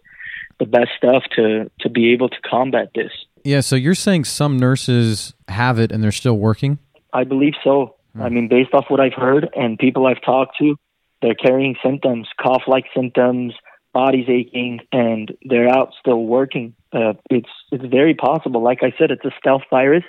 the 0.58 0.66
best 0.66 0.90
stuff 0.96 1.24
to 1.36 1.70
to 1.80 1.88
be 1.88 2.12
able 2.12 2.28
to 2.28 2.40
combat 2.48 2.90
this. 2.94 3.12
Yeah, 3.44 3.60
so 3.60 3.74
you're 3.74 3.94
saying 3.94 4.24
some 4.24 4.56
nurses 4.56 5.34
have 5.48 5.78
it 5.78 5.90
and 5.90 6.02
they're 6.02 6.12
still 6.12 6.38
working? 6.38 6.78
I 7.12 7.24
believe 7.24 7.54
so. 7.64 7.96
I 8.20 8.28
mean, 8.28 8.48
based 8.48 8.74
off 8.74 8.86
what 8.88 9.00
I've 9.00 9.14
heard 9.14 9.48
and 9.56 9.78
people 9.78 10.06
I've 10.06 10.20
talked 10.22 10.58
to, 10.58 10.76
they're 11.22 11.34
carrying 11.34 11.76
symptoms, 11.82 12.28
cough-like 12.38 12.84
symptoms, 12.94 13.54
body's 13.94 14.28
aching, 14.28 14.80
and 14.92 15.32
they're 15.42 15.68
out 15.68 15.92
still 15.98 16.24
working. 16.24 16.74
Uh, 16.92 17.14
it's 17.30 17.48
it's 17.70 17.84
very 17.86 18.14
possible. 18.14 18.62
Like 18.62 18.80
I 18.82 18.92
said, 18.98 19.10
it's 19.10 19.24
a 19.24 19.30
stealth 19.38 19.62
virus. 19.70 20.04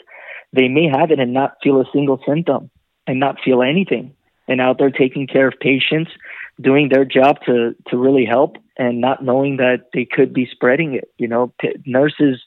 They 0.52 0.68
may 0.68 0.90
have 0.94 1.12
it 1.12 1.20
and 1.20 1.34
not 1.34 1.56
feel 1.64 1.80
a 1.80 1.86
single 1.94 2.20
symptom 2.28 2.70
and 3.08 3.20
not 3.20 3.38
feel 3.44 3.62
anything, 3.62 4.16
and 4.48 4.62
out 4.62 4.78
there 4.78 4.92
taking 4.92 5.28
care 5.28 5.48
of 5.48 5.54
patients, 5.60 6.12
doing 6.60 6.90
their 6.90 7.06
job 7.06 7.38
to 7.46 7.76
to 7.90 7.98
really 7.98 8.26
help, 8.26 8.58
and 8.78 9.02
not 9.02 9.24
knowing 9.24 9.58
that 9.58 9.90
they 9.94 10.06
could 10.06 10.34
be 10.34 10.48
spreading 10.52 10.96
it. 10.96 11.10
You 11.18 11.28
know, 11.28 11.54
p- 11.60 11.76
nurses 11.86 12.42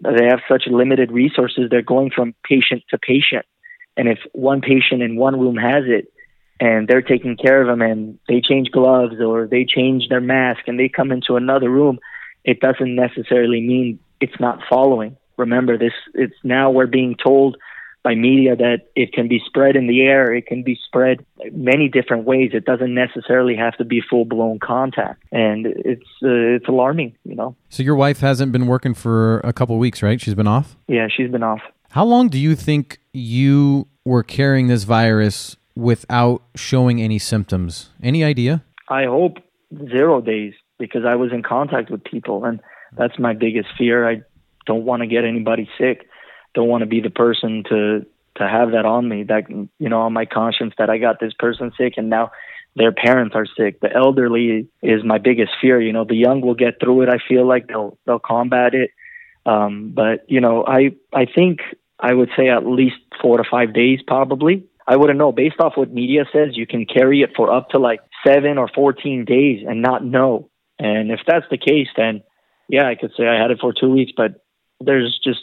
they 0.00 0.26
have 0.26 0.40
such 0.48 0.64
limited 0.66 1.12
resources. 1.12 1.68
They're 1.70 1.82
going 1.82 2.10
from 2.10 2.34
patient 2.42 2.82
to 2.90 2.98
patient, 2.98 3.46
and 3.96 4.08
if 4.08 4.18
one 4.32 4.60
patient 4.60 5.02
in 5.02 5.16
one 5.16 5.38
room 5.38 5.56
has 5.56 5.84
it, 5.86 6.12
and 6.60 6.88
they're 6.88 7.02
taking 7.02 7.36
care 7.36 7.60
of 7.60 7.68
them 7.68 7.82
and 7.82 8.18
they 8.28 8.40
change 8.40 8.70
gloves 8.70 9.20
or 9.20 9.46
they 9.46 9.64
change 9.64 10.08
their 10.08 10.20
mask 10.20 10.60
and 10.66 10.78
they 10.78 10.88
come 10.88 11.12
into 11.12 11.36
another 11.36 11.68
room, 11.70 11.98
it 12.44 12.60
doesn't 12.60 12.94
necessarily 12.94 13.60
mean 13.60 13.98
it's 14.20 14.40
not 14.40 14.60
following. 14.68 15.16
Remember 15.36 15.76
this 15.76 15.92
it's 16.14 16.36
now 16.42 16.70
we're 16.70 16.86
being 16.86 17.14
told 17.22 17.56
by 18.06 18.14
media 18.14 18.54
that 18.54 18.82
it 18.94 19.12
can 19.12 19.26
be 19.26 19.42
spread 19.44 19.74
in 19.74 19.88
the 19.88 20.02
air, 20.02 20.32
it 20.32 20.46
can 20.46 20.62
be 20.62 20.78
spread 20.86 21.26
many 21.50 21.88
different 21.88 22.24
ways. 22.24 22.52
It 22.54 22.64
doesn't 22.64 22.94
necessarily 22.94 23.56
have 23.56 23.76
to 23.78 23.84
be 23.84 24.00
full 24.00 24.24
blown 24.24 24.60
contact. 24.60 25.24
And 25.32 25.66
it's 25.66 26.06
uh, 26.22 26.54
it's 26.56 26.68
alarming, 26.68 27.16
you 27.24 27.34
know. 27.34 27.56
So 27.68 27.82
your 27.82 27.96
wife 27.96 28.20
hasn't 28.20 28.52
been 28.52 28.68
working 28.68 28.94
for 28.94 29.40
a 29.40 29.52
couple 29.52 29.76
weeks, 29.78 30.04
right? 30.04 30.20
She's 30.20 30.34
been 30.34 30.46
off? 30.46 30.76
Yeah, 30.86 31.08
she's 31.08 31.32
been 31.32 31.42
off. 31.42 31.62
How 31.90 32.04
long 32.04 32.28
do 32.28 32.38
you 32.38 32.54
think 32.54 33.00
you 33.12 33.88
were 34.04 34.22
carrying 34.22 34.68
this 34.68 34.84
virus 34.84 35.56
without 35.74 36.42
showing 36.54 37.02
any 37.02 37.18
symptoms? 37.18 37.90
Any 38.00 38.22
idea? 38.22 38.62
I 38.88 39.06
hope 39.06 39.38
zero 39.90 40.20
days 40.20 40.54
because 40.78 41.04
I 41.04 41.16
was 41.16 41.32
in 41.32 41.42
contact 41.42 41.90
with 41.90 42.04
people, 42.04 42.44
and 42.44 42.60
that's 42.96 43.18
my 43.18 43.32
biggest 43.32 43.70
fear. 43.76 44.08
I 44.08 44.22
don't 44.64 44.84
want 44.84 45.02
to 45.02 45.08
get 45.08 45.24
anybody 45.24 45.68
sick. 45.76 46.06
Don't 46.56 46.68
want 46.68 46.82
to 46.82 46.86
be 46.86 47.00
the 47.00 47.10
person 47.10 47.62
to 47.68 48.06
to 48.38 48.48
have 48.48 48.72
that 48.72 48.84
on 48.84 49.08
me. 49.08 49.22
That 49.22 49.48
you 49.50 49.88
know, 49.88 50.00
on 50.00 50.12
my 50.12 50.24
conscience 50.24 50.74
that 50.78 50.90
I 50.90 50.98
got 50.98 51.20
this 51.20 51.34
person 51.38 51.70
sick, 51.78 51.94
and 51.98 52.10
now 52.10 52.32
their 52.74 52.92
parents 52.92 53.36
are 53.36 53.46
sick. 53.56 53.80
The 53.80 53.94
elderly 53.94 54.68
is 54.82 55.04
my 55.04 55.18
biggest 55.18 55.52
fear. 55.60 55.80
You 55.80 55.92
know, 55.92 56.04
the 56.04 56.16
young 56.16 56.40
will 56.40 56.54
get 56.54 56.80
through 56.80 57.02
it. 57.02 57.08
I 57.08 57.18
feel 57.28 57.46
like 57.46 57.68
they'll 57.68 57.98
they'll 58.06 58.18
combat 58.18 58.74
it. 58.74 58.90
Um, 59.44 59.92
but 59.94 60.24
you 60.28 60.40
know, 60.40 60.64
I 60.66 60.96
I 61.12 61.26
think 61.26 61.60
I 62.00 62.12
would 62.12 62.30
say 62.36 62.48
at 62.48 62.66
least 62.66 62.96
four 63.20 63.36
to 63.36 63.44
five 63.48 63.72
days 63.72 64.00
probably. 64.06 64.64
I 64.88 64.96
wouldn't 64.96 65.18
know. 65.18 65.32
Based 65.32 65.56
off 65.58 65.76
what 65.76 65.92
media 65.92 66.24
says, 66.32 66.56
you 66.56 66.66
can 66.66 66.86
carry 66.86 67.22
it 67.22 67.30
for 67.36 67.52
up 67.52 67.70
to 67.70 67.78
like 67.78 68.00
seven 68.24 68.56
or 68.56 68.68
14 68.72 69.24
days 69.24 69.64
and 69.68 69.82
not 69.82 70.04
know. 70.04 70.48
And 70.78 71.10
if 71.10 71.20
that's 71.26 71.46
the 71.50 71.58
case, 71.58 71.88
then 71.96 72.22
yeah, 72.68 72.86
I 72.86 72.94
could 72.94 73.12
say 73.16 73.26
I 73.26 73.40
had 73.40 73.50
it 73.50 73.58
for 73.60 73.72
two 73.72 73.90
weeks, 73.90 74.12
but 74.16 74.44
there's 74.80 75.18
just 75.24 75.40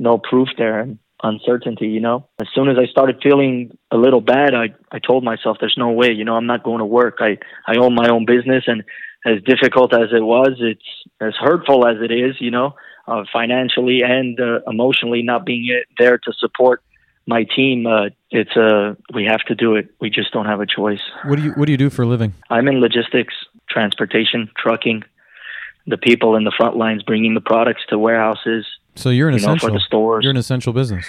no 0.00 0.18
proof 0.18 0.48
there 0.58 0.80
and 0.80 0.98
uncertainty, 1.22 1.88
you 1.88 2.00
know. 2.00 2.26
As 2.40 2.48
soon 2.54 2.68
as 2.68 2.76
I 2.78 2.86
started 2.86 3.20
feeling 3.22 3.76
a 3.90 3.96
little 3.96 4.20
bad, 4.20 4.54
I, 4.54 4.70
I 4.90 4.98
told 4.98 5.22
myself 5.22 5.58
there's 5.60 5.76
no 5.76 5.90
way, 5.90 6.10
you 6.10 6.24
know, 6.24 6.34
I'm 6.34 6.46
not 6.46 6.64
going 6.64 6.78
to 6.78 6.86
work. 6.86 7.18
I, 7.20 7.38
I 7.68 7.76
own 7.76 7.94
my 7.94 8.08
own 8.08 8.24
business 8.24 8.64
and 8.66 8.82
as 9.24 9.42
difficult 9.44 9.94
as 9.94 10.08
it 10.12 10.22
was, 10.22 10.56
it's 10.58 10.82
as 11.20 11.34
hurtful 11.38 11.86
as 11.86 11.96
it 12.00 12.10
is, 12.10 12.36
you 12.40 12.50
know, 12.50 12.74
uh, 13.06 13.24
financially 13.30 14.00
and 14.02 14.40
uh, 14.40 14.60
emotionally 14.66 15.22
not 15.22 15.44
being 15.44 15.82
there 15.98 16.16
to 16.16 16.32
support 16.38 16.82
my 17.26 17.44
team, 17.44 17.86
uh, 17.86 18.08
it's 18.30 18.56
uh, 18.56 18.94
we 19.14 19.24
have 19.24 19.40
to 19.48 19.54
do 19.54 19.76
it. 19.76 19.94
We 20.00 20.10
just 20.10 20.32
don't 20.32 20.46
have 20.46 20.60
a 20.60 20.66
choice. 20.66 21.00
What 21.24 21.36
do 21.36 21.44
you 21.44 21.52
What 21.52 21.66
do 21.66 21.72
you 21.72 21.78
do 21.78 21.90
for 21.90 22.02
a 22.02 22.06
living? 22.06 22.34
I'm 22.48 22.66
in 22.66 22.80
logistics, 22.80 23.34
transportation, 23.68 24.50
trucking. 24.56 25.04
The 25.86 25.98
people 25.98 26.36
in 26.36 26.44
the 26.44 26.52
front 26.56 26.76
lines 26.76 27.02
bringing 27.02 27.34
the 27.34 27.40
products 27.40 27.82
to 27.90 27.98
warehouses. 27.98 28.66
So 28.96 29.10
you're 29.10 29.28
an 29.28 29.34
you 29.34 29.40
know, 29.40 29.54
essential. 29.54 29.68
for 29.68 29.74
the 29.74 29.80
stores. 29.80 30.24
You're 30.24 30.30
an 30.30 30.36
essential 30.36 30.72
business. 30.72 31.06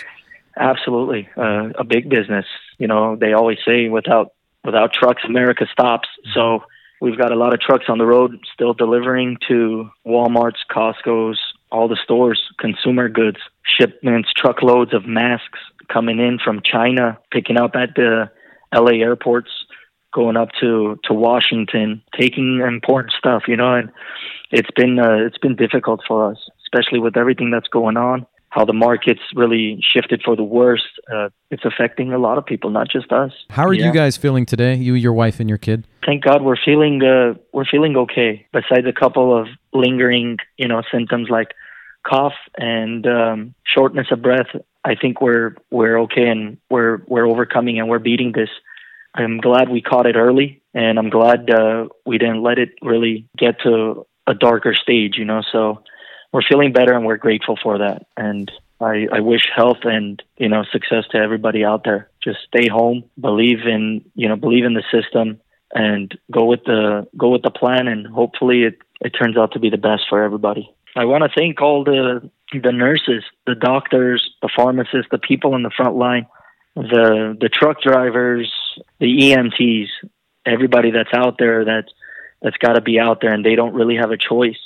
Absolutely, 0.57 1.29
uh, 1.37 1.69
a 1.77 1.83
big 1.83 2.09
business. 2.09 2.45
You 2.77 2.87
know, 2.87 3.15
they 3.15 3.33
always 3.33 3.57
say 3.65 3.87
without 3.87 4.33
without 4.63 4.93
trucks, 4.93 5.23
America 5.25 5.65
stops. 5.71 6.07
So 6.33 6.63
we've 6.99 7.17
got 7.17 7.31
a 7.31 7.35
lot 7.35 7.53
of 7.53 7.59
trucks 7.59 7.85
on 7.87 7.97
the 7.97 8.05
road 8.05 8.37
still 8.53 8.73
delivering 8.73 9.37
to 9.47 9.89
WalMarts, 10.05 10.59
Costco's, 10.69 11.39
all 11.71 11.87
the 11.87 11.97
stores, 12.03 12.41
consumer 12.59 13.09
goods, 13.09 13.37
shipments, 13.63 14.29
truckloads 14.35 14.93
of 14.93 15.05
masks, 15.05 15.59
coming 15.91 16.19
in 16.19 16.39
from 16.43 16.61
China, 16.63 17.17
picking 17.31 17.57
up 17.57 17.75
at 17.75 17.95
the 17.95 18.29
LA 18.73 19.03
airports, 19.03 19.49
going 20.13 20.37
up 20.37 20.49
to 20.59 20.99
to 21.05 21.13
Washington, 21.13 22.01
taking 22.17 22.61
important 22.65 23.13
stuff, 23.17 23.43
you 23.47 23.55
know, 23.55 23.73
and 23.73 23.91
it's 24.51 24.71
been 24.75 24.99
uh, 24.99 25.25
it's 25.25 25.37
been 25.37 25.55
difficult 25.55 26.01
for 26.07 26.31
us, 26.31 26.37
especially 26.73 26.99
with 26.99 27.17
everything 27.17 27.51
that's 27.51 27.67
going 27.67 27.97
on. 27.97 28.25
How 28.49 28.65
the 28.65 28.73
market's 28.73 29.21
really 29.34 29.79
shifted 29.81 30.21
for 30.25 30.36
the 30.36 30.43
worst. 30.43 30.84
Uh, 31.13 31.29
it's 31.51 31.63
affecting 31.63 32.12
a 32.12 32.17
lot 32.17 32.38
of 32.38 32.45
people, 32.45 32.69
not 32.69 32.89
just 32.89 33.10
us. 33.13 33.31
How 33.49 33.65
are 33.65 33.73
Yeah. 33.73 33.86
you 33.88 33.93
guys 33.93 34.17
feeling 34.17 34.45
today? 34.45 34.75
You, 34.75 34.93
your 34.95 35.13
wife, 35.13 35.39
and 35.39 35.47
your 35.47 35.57
kid? 35.57 35.88
Thank 36.05 36.23
God 36.25 36.41
we're 36.41 36.57
feeling 36.57 37.01
uh, 37.01 37.36
we're 37.53 37.65
feeling 37.65 37.95
okay. 37.95 38.45
Besides 38.51 38.86
a 38.88 38.91
couple 38.93 39.38
of 39.38 39.47
lingering, 39.73 40.38
you 40.57 40.67
know, 40.67 40.81
symptoms 40.91 41.29
like 41.29 41.53
cough 42.05 42.34
and 42.57 43.07
um, 43.07 43.53
shortness 43.63 44.07
of 44.12 44.21
breath, 44.21 44.47
I 44.84 44.95
think 44.95 45.21
we're 45.21 45.55
we're 45.69 45.97
okay 46.01 46.27
and 46.27 46.57
we're 46.69 47.03
we're 47.07 47.27
overcoming 47.27 47.79
and 47.79 47.88
we're 47.88 47.99
beating 47.99 48.34
this. 48.34 48.49
I'm 49.15 49.38
glad 49.39 49.69
we 49.69 49.81
caught 49.81 50.07
it 50.07 50.15
early, 50.17 50.62
and 50.73 50.97
I'm 50.99 51.10
glad 51.10 51.49
uh, 51.49 51.88
we 52.05 52.17
didn't 52.17 52.43
let 52.43 52.57
it 52.60 52.71
really 52.81 53.27
get 53.38 53.62
to 53.62 54.05
a 54.27 54.34
darker 54.34 54.73
stage. 54.73 55.15
You 55.17 55.23
know, 55.25 55.41
so 55.53 55.84
we're 56.31 56.41
feeling 56.47 56.73
better 56.73 56.93
and 56.93 57.05
we're 57.05 57.17
grateful 57.17 57.57
for 57.61 57.79
that. 57.79 58.05
And 58.15 58.51
I, 58.79 59.07
I 59.11 59.19
wish 59.19 59.41
health 59.55 59.83
and 59.83 60.21
you 60.37 60.49
know 60.49 60.63
success 60.71 61.05
to 61.11 61.17
everybody 61.17 61.63
out 61.63 61.83
there. 61.83 62.09
Just 62.23 62.39
stay 62.47 62.67
home, 62.67 63.03
believe 63.19 63.59
in 63.65 64.03
you 64.15 64.27
know 64.27 64.35
believe 64.35 64.65
in 64.65 64.73
the 64.73 64.83
system, 64.91 65.39
and 65.73 66.17
go 66.31 66.45
with 66.45 66.63
the 66.65 67.07
go 67.17 67.29
with 67.29 67.43
the 67.43 67.51
plan, 67.51 67.87
and 67.87 68.07
hopefully 68.07 68.63
it 68.63 68.79
it 69.01 69.11
turns 69.11 69.37
out 69.37 69.53
to 69.53 69.59
be 69.59 69.69
the 69.69 69.77
best 69.77 70.03
for 70.09 70.23
everybody. 70.23 70.73
I 70.95 71.05
want 71.05 71.23
to 71.23 71.29
thank 71.33 71.61
all 71.61 71.83
the 71.83 72.29
the 72.53 72.71
nurses, 72.71 73.23
the 73.45 73.55
doctors, 73.55 74.31
the 74.41 74.49
pharmacists, 74.53 75.09
the 75.11 75.19
people 75.19 75.55
in 75.55 75.63
the 75.63 75.71
front 75.75 75.95
line, 75.95 76.25
the 76.75 77.37
the 77.39 77.49
truck 77.49 77.81
drivers, 77.81 78.51
the 78.99 79.05
EMTs, 79.05 79.87
everybody 80.45 80.91
that's 80.91 81.13
out 81.13 81.37
there 81.37 81.65
that 81.65 81.85
that's 82.41 82.57
got 82.57 82.73
to 82.73 82.81
be 82.81 82.99
out 82.99 83.21
there, 83.21 83.33
and 83.33 83.45
they 83.45 83.55
don't 83.55 83.75
really 83.75 83.95
have 83.95 84.11
a 84.11 84.17
choice. 84.17 84.59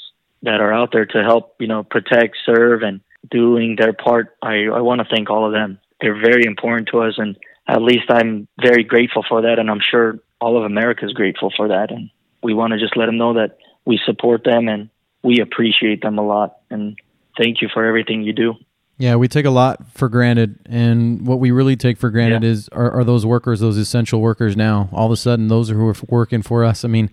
That 0.46 0.62
are 0.62 0.74
out 0.74 0.90
there 0.94 1.06
to 1.06 1.24
help, 1.24 1.56
you 1.60 1.68
know, 1.68 1.84
protect, 1.84 2.38
serve, 2.46 2.82
and 2.84 3.02
doing 3.30 3.76
their 3.78 3.94
part. 3.94 4.36
I 4.42 4.66
I 4.66 4.82
want 4.82 5.02
to 5.02 5.08
thank 5.14 5.30
all 5.30 5.46
of 5.46 5.54
them. 5.54 5.80
They're 6.02 6.20
very 6.20 6.46
important 6.46 6.90
to 6.92 7.02
us, 7.02 7.16
and 7.18 7.36
at 7.68 7.82
least 7.82 8.06
I'm 8.10 8.48
very 8.62 8.84
grateful 8.84 9.24
for 9.28 9.42
that, 9.42 9.60
and 9.60 9.70
I'm 9.70 9.82
sure 9.92 10.20
all 10.40 10.58
of 10.58 10.64
America 10.64 11.06
is 11.06 11.14
grateful 11.14 11.52
for 11.56 11.68
that. 11.70 11.92
And 11.92 12.10
we 12.44 12.54
want 12.54 12.74
to 12.74 12.80
just 12.80 12.96
let 12.96 13.08
them 13.08 13.18
know 13.18 13.34
that 13.34 13.58
we 13.86 14.00
support 14.06 14.44
them 14.44 14.68
and 14.68 14.90
we 15.24 15.40
appreciate 15.40 16.02
them 16.02 16.20
a 16.20 16.26
lot. 16.26 16.58
And 16.70 16.98
thank 17.38 17.62
you 17.62 17.70
for 17.74 17.86
everything 17.86 18.22
you 18.24 18.34
do. 18.34 18.54
Yeah, 18.98 19.16
we 19.16 19.28
take 19.28 19.46
a 19.46 19.50
lot 19.50 19.92
for 19.92 20.08
granted, 20.08 20.60
and 20.68 21.28
what 21.28 21.40
we 21.40 21.52
really 21.52 21.76
take 21.76 21.98
for 21.98 22.10
granted 22.10 22.44
Yeah. 22.44 22.50
is 22.50 22.70
are, 22.70 22.92
are 22.92 23.04
those 23.04 23.26
workers, 23.26 23.60
those 23.60 23.78
essential 23.78 24.22
workers. 24.22 24.56
Now, 24.56 24.90
all 24.94 25.08
of 25.08 25.12
a 25.12 25.18
sudden, 25.18 25.48
those 25.48 25.70
are 25.72 25.76
who 25.76 25.88
are 25.90 25.96
working 26.08 26.42
for 26.42 26.64
us. 26.64 26.86
I 26.86 26.88
mean, 26.88 27.10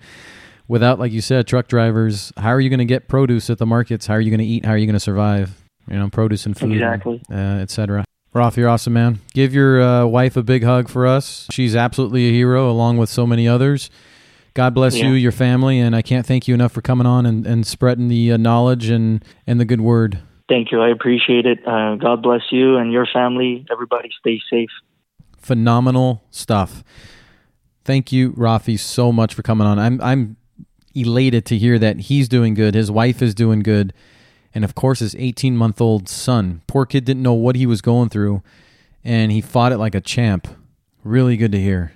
without, 0.73 0.99
like 0.99 1.13
you 1.13 1.21
said, 1.21 1.47
truck 1.47 1.69
drivers, 1.69 2.33
how 2.37 2.49
are 2.49 2.61
you 2.61 2.71
going 2.71 2.79
to 2.79 2.85
get 2.87 3.07
produce 3.07 3.51
at 3.51 3.59
the 3.59 3.67
markets? 3.67 4.07
How 4.07 4.15
are 4.15 4.21
you 4.21 4.31
going 4.31 4.41
to 4.41 4.45
eat? 4.47 4.65
How 4.65 4.73
are 4.73 4.77
you 4.79 4.87
going 4.87 4.95
to 4.95 5.01
survive? 5.01 5.63
You 5.89 5.99
know, 5.99 6.09
produce 6.09 6.47
and 6.47 6.57
food, 6.57 6.73
Exactly. 6.73 7.21
uh, 7.31 7.35
etc. 7.65 8.05
Raf, 8.35 8.57
you're 8.57 8.69
awesome, 8.69 8.95
man. 8.95 9.19
Give 9.35 9.53
your 9.53 9.83
uh, 9.83 10.07
wife 10.07 10.37
a 10.37 10.43
big 10.43 10.65
hug 10.65 10.89
for 10.89 11.07
us. 11.07 11.47
She's 11.51 11.77
absolutely 11.77 12.29
a 12.29 12.33
hero, 12.33 12.71
along 12.71 12.97
with 12.97 13.11
so 13.11 13.27
many 13.27 13.47
others. 13.47 13.91
God 14.55 14.75
bless 14.75 14.97
Yeah. 14.97 15.09
you, 15.09 15.13
your 15.15 15.33
family, 15.33 15.79
and 15.79 15.95
I 15.95 16.03
can't 16.03 16.25
thank 16.25 16.49
you 16.49 16.55
enough 16.55 16.73
for 16.73 16.81
coming 16.83 17.07
on 17.07 17.27
and, 17.27 17.47
and 17.47 17.67
spreading 17.67 18.09
the 18.09 18.33
uh, 18.33 18.37
knowledge 18.39 18.89
and, 18.89 19.23
and 19.47 19.61
the 19.61 19.65
good 19.67 19.81
word. 19.83 20.21
Thank 20.49 20.73
you. 20.73 20.81
I 20.81 20.89
appreciate 20.91 21.45
it. 21.47 21.59
Uh, 21.67 21.97
God 21.97 22.23
bless 22.23 22.43
you 22.51 22.77
and 22.77 22.93
your 22.93 23.07
family. 23.13 23.67
Everybody 23.71 24.09
stay 24.21 24.41
safe. 24.51 24.71
phenomenal 25.39 26.23
stuff. 26.31 26.83
Thank 27.85 28.13
you, 28.13 28.33
Rafi, 28.33 28.79
so 28.79 29.11
much 29.13 29.35
for 29.35 29.43
coming 29.43 29.67
on. 29.67 29.79
I'm 29.79 30.01
I'm 30.01 30.37
elated 30.95 31.45
to 31.47 31.59
hear 31.59 31.79
that 31.79 32.01
he's 32.01 32.29
doing 32.29 32.55
good. 32.55 32.75
His 32.75 32.91
wife 32.91 33.23
is 33.23 33.35
doing 33.35 33.61
good, 33.61 33.93
and 34.55 34.65
of 34.65 34.75
course, 34.75 35.01
his 35.01 35.15
18 35.15 35.57
month 35.57 35.81
old 35.81 36.09
son. 36.09 36.63
Poor 36.67 36.87
kid 36.87 37.05
didn't 37.05 37.23
know 37.23 37.35
what 37.35 37.57
he 37.57 37.67
was 37.67 37.81
going 37.81 38.09
through, 38.09 38.43
and 39.05 39.33
he 39.33 39.41
fought 39.41 39.73
it 39.73 39.79
like 39.79 39.95
a 39.95 40.01
champ. 40.01 40.49
Really 41.05 41.37
good 41.37 41.53
to 41.53 41.61
hear. 41.61 41.93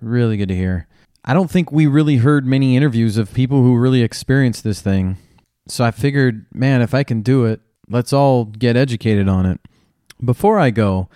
Really 0.00 0.36
good 0.36 0.48
to 0.48 0.56
hear. 0.56 0.86
I 1.24 1.34
don't 1.34 1.50
think 1.50 1.70
we 1.70 1.86
really 1.86 2.16
heard 2.16 2.46
many 2.46 2.76
interviews 2.76 3.16
of 3.16 3.34
people 3.34 3.62
who 3.62 3.76
really 3.76 4.02
experienced 4.02 4.64
this 4.64 4.80
thing. 4.80 5.18
So 5.68 5.84
I 5.84 5.90
figured, 5.90 6.46
man, 6.52 6.82
if 6.82 6.94
I 6.94 7.04
can 7.04 7.20
do 7.20 7.44
it, 7.44 7.60
let's 7.88 8.12
all 8.12 8.46
get 8.46 8.76
educated 8.76 9.28
on 9.28 9.46
it. 9.46 9.60
Before 10.24 10.58
I 10.58 10.70
go, 10.70 11.08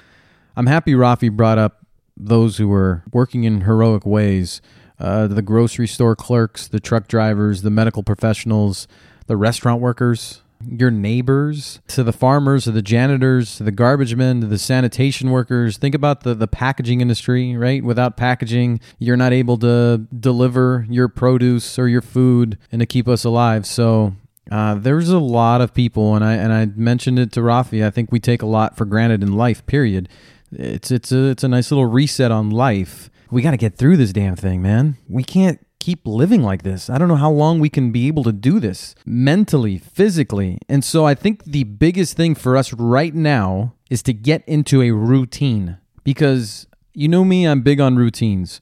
I'm 0.57 0.66
happy 0.66 0.92
Rafi 0.92 1.31
brought 1.31 1.59
up 1.59 1.87
those 2.16 2.59
who 2.59 2.68
were 2.68 3.03
working 3.12 3.44
in 3.44 3.62
heroic 3.62 4.07
ways 4.07 4.61
uh, 4.98 5.26
the 5.26 5.42
grocery 5.42 5.88
store 5.88 6.16
clerks, 6.16 6.68
the 6.68 6.80
truck 6.80 7.09
drivers, 7.09 7.62
the 7.62 7.70
medical 7.70 8.02
professionals, 8.02 8.87
the 9.26 9.37
restaurant 9.37 9.80
workers, 9.80 10.42
your 10.66 10.90
neighbors, 10.90 11.80
to 11.88 12.02
the 12.02 12.12
farmers, 12.12 12.64
to 12.64 12.70
the 12.70 12.83
janitors, 12.83 13.57
to 13.57 13.64
the 13.64 13.72
garbage 13.72 14.14
men, 14.14 14.40
to 14.40 14.46
the 14.46 14.59
sanitation 14.59 15.30
workers. 15.30 15.76
Think 15.76 15.94
about 15.94 16.22
the, 16.22 16.35
the 16.35 16.48
packaging 16.48 17.00
industry, 17.00 17.57
right? 17.57 17.83
Without 17.85 18.16
packaging, 18.16 18.80
you're 18.98 19.16
not 19.16 19.33
able 19.33 19.59
to 19.59 20.07
deliver 20.18 20.87
your 20.88 21.09
produce 21.09 21.78
or 21.78 21.88
your 21.88 22.02
food 22.02 22.59
and 22.72 22.80
to 22.80 22.87
keep 22.87 23.09
us 23.09 23.24
alive. 23.24 23.66
So 23.66 24.14
uh, 24.50 24.74
there's 24.74 25.09
a 25.09 25.18
lot 25.18 25.61
of 25.61 25.74
people, 25.74 26.14
and 26.14 26.24
I 26.24 26.35
and 26.35 26.52
I 26.52 26.66
mentioned 26.66 27.18
it 27.18 27.33
to 27.33 27.40
Rafi. 27.40 27.85
I 27.85 27.90
think 27.90 28.12
we 28.12 28.20
take 28.20 28.42
a 28.42 28.46
lot 28.46 28.76
for 28.76 28.85
granted 28.85 29.22
in 29.22 29.33
life. 29.33 29.64
Period. 29.66 30.09
It's 30.52 30.90
it's 30.90 31.12
a 31.12 31.24
it's 31.26 31.44
a 31.44 31.48
nice 31.48 31.70
little 31.70 31.87
reset 31.87 32.30
on 32.30 32.50
life. 32.50 33.11
We 33.35 33.42
got 33.42 33.51
to 33.51 33.57
get 33.57 33.77
through 33.77 33.97
this 33.97 34.12
damn 34.12 34.37
thing, 34.37 34.62
man. 34.62 34.97
We 35.09 35.25
can't 35.25 35.59
keep 35.81 36.07
living 36.07 36.44
like 36.44 36.62
this. 36.62 36.88
I 36.88 36.99
don't 36.99 37.09
know 37.09 37.16
how 37.16 37.33
long 37.33 37.59
we 37.59 37.68
can 37.68 37.90
be 37.90 38.07
able 38.07 38.23
to 38.23 38.33
do 38.33 38.61
this 38.61 38.94
mentally, 39.05 39.77
physically. 39.77 40.59
And 40.68 40.85
so 40.85 41.05
I 41.05 41.16
think 41.16 41.42
the 41.42 41.64
biggest 41.64 42.16
thing 42.16 42.37
for 42.37 42.57
us 42.57 42.73
right 42.73 43.12
now 43.12 43.75
is 43.90 44.05
to 44.05 44.12
get 44.12 44.44
into 44.47 44.83
a 44.83 44.92
routine 44.92 45.79
because 46.05 46.68
you 46.92 47.09
know 47.09 47.25
me, 47.25 47.44
I'm 47.44 47.62
big 47.62 47.81
on 47.81 47.97
routines. 47.97 48.61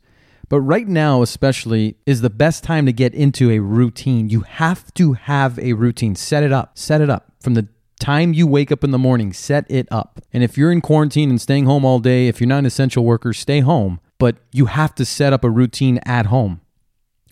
But 0.49 0.63
right 0.63 0.89
now, 0.89 1.21
especially, 1.21 1.99
is 2.07 2.23
the 2.23 2.31
best 2.31 2.65
time 2.65 2.87
to 2.87 2.95
get 2.95 3.13
into 3.13 3.51
a 3.51 3.59
routine. 3.59 4.31
You 4.31 4.41
have 4.41 4.95
to 4.95 5.13
have 5.13 5.59
a 5.59 5.75
routine. 5.75 6.17
Set 6.17 6.43
it 6.43 6.51
up. 6.51 6.79
Set 6.79 7.03
it 7.03 7.11
up 7.11 7.31
from 7.43 7.53
the 7.53 7.69
time 8.01 8.33
you 8.33 8.47
wake 8.47 8.73
up 8.73 8.83
in 8.83 8.91
the 8.91 8.99
morning. 8.99 9.35
Set 9.35 9.71
it 9.71 9.87
up. 9.91 10.19
And 10.33 10.43
if 10.43 10.57
you're 10.57 10.73
in 10.73 10.81
quarantine 10.81 11.29
and 11.29 11.39
staying 11.39 11.67
home 11.67 11.85
all 11.85 11.99
day, 11.99 12.27
if 12.27 12.41
you're 12.41 12.49
not 12.49 12.61
an 12.61 12.67
essential 12.67 13.05
worker, 13.05 13.35
stay 13.35 13.61
home. 13.61 14.01
But 14.23 14.37
you 14.53 14.67
have 14.67 14.95
to 14.95 15.05
set 15.05 15.33
up 15.33 15.43
a 15.43 15.51
routine 15.51 15.99
at 16.07 16.27
home. 16.27 16.61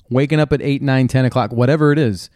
Waking 0.08 0.40
up 0.40 0.52
at 0.52 0.60
8, 0.60 0.82
9, 0.82 1.06
10 1.06 1.24
o'clock, 1.24 1.52
whatever 1.52 1.92
it 1.92 2.00
is, 2.00 2.30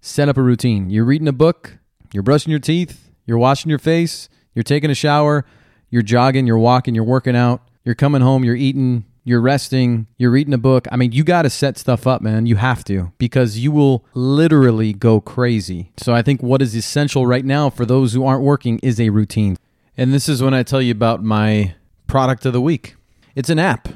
set 0.00 0.26
up 0.26 0.38
a 0.38 0.42
routine. 0.42 0.88
You're 0.88 1.04
reading 1.04 1.28
a 1.28 1.34
book, 1.34 1.76
you're 2.10 2.22
brushing 2.22 2.50
your 2.50 2.60
teeth, 2.60 3.10
you're 3.26 3.36
washing 3.36 3.68
your 3.68 3.78
face, 3.78 4.30
you're 4.54 4.62
taking 4.62 4.88
a 4.88 4.94
shower, 4.94 5.44
you're 5.90 6.00
jogging, 6.00 6.46
you're 6.46 6.56
walking, 6.56 6.94
you're 6.94 7.04
working 7.04 7.36
out, 7.36 7.60
you're 7.84 7.94
coming 7.94 8.22
home, 8.22 8.42
you're 8.42 8.56
eating, 8.56 9.04
you're 9.22 9.42
resting, 9.42 10.06
you're 10.16 10.30
reading 10.30 10.54
a 10.54 10.56
book. 10.58 10.88
I 10.90 10.96
mean, 10.96 11.12
you 11.12 11.22
got 11.22 11.42
to 11.42 11.50
set 11.50 11.76
stuff 11.76 12.06
up, 12.06 12.22
man. 12.22 12.46
You 12.46 12.56
have 12.56 12.84
to 12.84 13.12
because 13.18 13.58
you 13.58 13.70
will 13.70 14.06
literally 14.14 14.94
go 14.94 15.20
crazy. 15.20 15.92
So 15.98 16.14
I 16.14 16.22
think 16.22 16.42
what 16.42 16.62
is 16.62 16.74
essential 16.74 17.26
right 17.26 17.44
now 17.44 17.68
for 17.68 17.84
those 17.84 18.14
who 18.14 18.24
aren't 18.24 18.44
working 18.44 18.80
is 18.82 18.98
a 18.98 19.10
routine. 19.10 19.58
And 19.94 20.14
this 20.14 20.26
is 20.26 20.42
when 20.42 20.54
I 20.54 20.62
tell 20.62 20.80
you 20.80 20.92
about 20.92 21.22
my 21.22 21.74
product 22.06 22.46
of 22.46 22.54
the 22.54 22.62
week. 22.62 22.94
It's 23.38 23.50
an 23.50 23.60
app. 23.60 23.86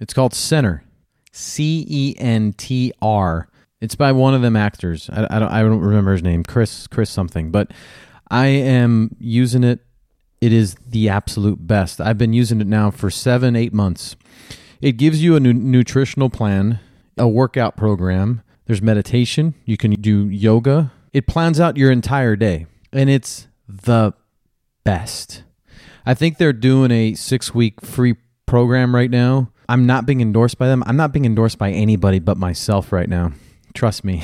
It's 0.00 0.14
called 0.14 0.32
Centr. 0.32 0.80
C 1.30 1.84
E 1.86 2.14
N 2.16 2.54
T 2.54 2.94
R. 3.02 3.46
It's 3.78 3.94
by 3.94 4.10
one 4.12 4.32
of 4.32 4.40
them 4.40 4.56
actors. 4.56 5.10
I, 5.12 5.26
I 5.28 5.38
don't 5.38 5.52
I 5.52 5.60
don't 5.60 5.80
remember 5.80 6.12
his 6.12 6.22
name. 6.22 6.42
Chris 6.42 6.86
Chris 6.86 7.10
something. 7.10 7.50
But 7.50 7.72
I 8.30 8.46
am 8.46 9.14
using 9.20 9.64
it. 9.64 9.80
It 10.40 10.50
is 10.50 10.76
the 10.86 11.10
absolute 11.10 11.66
best. 11.66 12.00
I've 12.00 12.16
been 12.16 12.32
using 12.32 12.62
it 12.62 12.66
now 12.66 12.90
for 12.90 13.10
seven 13.10 13.54
eight 13.54 13.74
months. 13.74 14.16
It 14.80 14.92
gives 14.92 15.22
you 15.22 15.36
a 15.36 15.40
nu- 15.40 15.52
nutritional 15.52 16.30
plan, 16.30 16.80
a 17.18 17.28
workout 17.28 17.76
program. 17.76 18.40
There's 18.64 18.80
meditation. 18.80 19.52
You 19.66 19.76
can 19.76 19.90
do 19.90 20.26
yoga. 20.30 20.90
It 21.12 21.26
plans 21.26 21.60
out 21.60 21.76
your 21.76 21.92
entire 21.92 22.34
day, 22.34 22.64
and 22.94 23.10
it's 23.10 23.46
the 23.68 24.14
best. 24.84 25.42
I 26.06 26.14
think 26.14 26.38
they're 26.38 26.54
doing 26.54 26.90
a 26.90 27.12
six 27.12 27.54
week 27.54 27.82
free 27.82 28.14
program 28.46 28.94
right 28.94 29.10
now. 29.10 29.50
I'm 29.68 29.86
not 29.86 30.06
being 30.06 30.20
endorsed 30.20 30.58
by 30.58 30.68
them. 30.68 30.82
I'm 30.86 30.96
not 30.96 31.12
being 31.12 31.24
endorsed 31.24 31.58
by 31.58 31.70
anybody 31.70 32.18
but 32.18 32.36
myself 32.36 32.92
right 32.92 33.08
now. 33.08 33.32
Trust 33.74 34.04
me. 34.04 34.22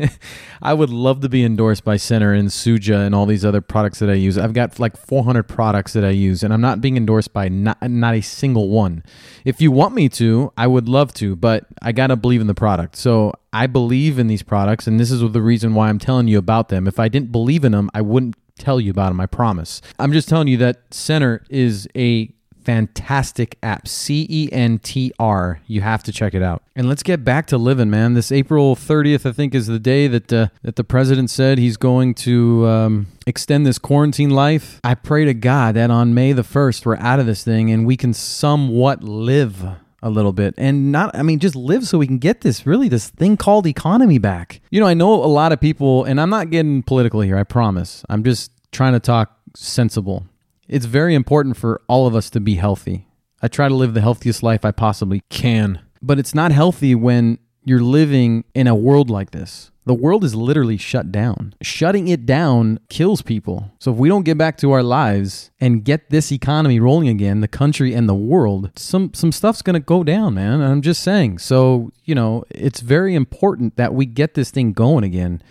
I 0.62 0.74
would 0.74 0.90
love 0.90 1.20
to 1.20 1.28
be 1.28 1.44
endorsed 1.44 1.84
by 1.84 1.96
Centr 1.96 2.36
and 2.36 2.48
Suja 2.48 3.06
and 3.06 3.14
all 3.14 3.26
these 3.26 3.44
other 3.44 3.60
products 3.60 4.00
that 4.00 4.10
I 4.10 4.14
use. 4.14 4.36
I've 4.36 4.54
got 4.54 4.80
like 4.80 4.96
400 4.96 5.44
products 5.44 5.92
that 5.92 6.04
I 6.04 6.10
use, 6.10 6.42
and 6.42 6.52
I'm 6.52 6.60
not 6.60 6.80
being 6.80 6.96
endorsed 6.96 7.32
by 7.32 7.48
not, 7.48 7.80
not 7.88 8.14
a 8.14 8.20
single 8.22 8.70
one. 8.70 9.04
If 9.44 9.60
you 9.60 9.70
want 9.70 9.94
me 9.94 10.08
to, 10.10 10.52
I 10.56 10.66
would 10.66 10.88
love 10.88 11.14
to, 11.14 11.36
but 11.36 11.66
I 11.80 11.92
got 11.92 12.08
to 12.08 12.16
believe 12.16 12.40
in 12.40 12.48
the 12.48 12.54
product. 12.54 12.96
So 12.96 13.32
I 13.52 13.68
believe 13.68 14.18
in 14.18 14.26
these 14.26 14.42
products, 14.42 14.88
and 14.88 14.98
this 14.98 15.12
is 15.12 15.20
the 15.20 15.42
reason 15.42 15.74
why 15.74 15.88
I'm 15.88 16.00
telling 16.00 16.26
you 16.26 16.38
about 16.38 16.68
them. 16.68 16.88
If 16.88 16.98
I 16.98 17.06
didn't 17.06 17.30
believe 17.30 17.64
in 17.64 17.70
them, 17.70 17.88
I 17.94 18.00
wouldn't 18.00 18.34
tell 18.58 18.80
you 18.80 18.90
about 18.90 19.10
them, 19.10 19.20
I 19.20 19.26
promise. 19.26 19.80
I'm 20.00 20.12
just 20.12 20.28
telling 20.28 20.48
you 20.48 20.56
that 20.56 20.90
Centr 20.90 21.44
is 21.48 21.86
a 21.94 22.34
fantastic 22.64 23.58
app. 23.62 23.88
C 23.88 24.26
E 24.28 24.48
N 24.52 24.78
T 24.78 25.12
R. 25.18 25.60
You 25.66 25.80
have 25.80 26.02
to 26.04 26.12
check 26.12 26.34
it 26.34 26.42
out. 26.42 26.62
And 26.74 26.88
let's 26.88 27.02
get 27.02 27.24
back 27.24 27.46
to 27.48 27.58
living, 27.58 27.90
man. 27.90 28.14
This 28.14 28.32
April 28.32 28.74
30th, 28.74 29.28
I 29.28 29.32
think, 29.32 29.54
is 29.54 29.66
the 29.66 29.78
day 29.78 30.06
that 30.08 30.32
uh, 30.32 30.48
that 30.62 30.76
the 30.76 30.84
president 30.84 31.30
said 31.30 31.58
he's 31.58 31.76
going 31.76 32.14
to 32.14 32.66
um, 32.66 33.06
extend 33.26 33.66
this 33.66 33.78
quarantine 33.78 34.30
life. 34.30 34.80
I 34.84 34.94
pray 34.94 35.24
to 35.24 35.34
God 35.34 35.74
that 35.74 35.90
on 35.90 36.14
May 36.14 36.32
the 36.32 36.42
1st, 36.42 36.86
we're 36.86 36.96
out 36.96 37.20
of 37.20 37.26
this 37.26 37.44
thing 37.44 37.70
and 37.70 37.86
we 37.86 37.96
can 37.96 38.14
somewhat 38.14 39.02
live 39.02 39.64
a 40.02 40.10
little 40.10 40.32
bit 40.32 40.52
and 40.58 40.90
not 40.90 41.14
i 41.14 41.22
mean 41.22 41.38
just 41.38 41.54
live 41.54 41.86
so 41.86 41.96
we 41.96 42.08
can 42.08 42.18
get 42.18 42.40
this 42.40 42.66
really 42.66 42.88
this 42.88 43.08
thing 43.08 43.36
called 43.36 43.68
economy 43.68 44.18
back 44.18 44.60
you 44.70 44.80
know 44.80 44.86
i 44.86 44.94
know 44.94 45.14
a 45.14 45.26
lot 45.26 45.52
of 45.52 45.60
people 45.60 46.02
and 46.04 46.20
i'm 46.20 46.28
not 46.28 46.50
getting 46.50 46.82
political 46.82 47.20
here 47.20 47.38
i 47.38 47.44
promise 47.44 48.04
i'm 48.08 48.24
just 48.24 48.50
trying 48.72 48.92
to 48.92 48.98
talk 48.98 49.38
sensible 49.54 50.26
it's 50.68 50.86
very 50.86 51.14
important 51.14 51.56
for 51.56 51.80
all 51.88 52.06
of 52.06 52.14
us 52.14 52.30
to 52.30 52.40
be 52.40 52.54
healthy 52.54 53.06
i 53.40 53.48
try 53.48 53.68
to 53.68 53.74
live 53.74 53.94
the 53.94 54.00
healthiest 54.00 54.42
life 54.42 54.64
i 54.64 54.70
possibly 54.70 55.22
can 55.28 55.80
but 56.00 56.18
it's 56.18 56.34
not 56.34 56.52
healthy 56.52 56.94
when 56.94 57.38
you're 57.64 57.80
living 57.80 58.44
in 58.54 58.66
a 58.66 58.74
world 58.74 59.08
like 59.08 59.30
this 59.30 59.72
the 59.84 59.94
world 59.94 60.22
is 60.22 60.34
literally 60.34 60.76
shut 60.76 61.10
down. 61.10 61.54
Shutting 61.60 62.06
it 62.06 62.24
down 62.24 62.78
kills 62.88 63.20
people. 63.20 63.72
So 63.80 63.92
if 63.92 63.98
we 63.98 64.08
don't 64.08 64.22
get 64.22 64.38
back 64.38 64.56
to 64.58 64.70
our 64.70 64.82
lives 64.82 65.50
and 65.60 65.84
get 65.84 66.10
this 66.10 66.30
economy 66.30 66.78
rolling 66.78 67.08
again, 67.08 67.40
the 67.40 67.48
country 67.48 67.92
and 67.92 68.08
the 68.08 68.14
world, 68.14 68.70
some 68.76 69.12
some 69.12 69.32
stuff's 69.32 69.62
going 69.62 69.74
to 69.74 69.80
go 69.80 70.04
down, 70.04 70.34
man. 70.34 70.60
I'm 70.60 70.82
just 70.82 71.02
saying. 71.02 71.38
So, 71.38 71.90
you 72.04 72.14
know, 72.14 72.44
it's 72.50 72.80
very 72.80 73.14
important 73.16 73.76
that 73.76 73.92
we 73.92 74.06
get 74.06 74.34
this 74.34 74.52
thing 74.52 74.72
going 74.72 75.02
again. 75.02 75.42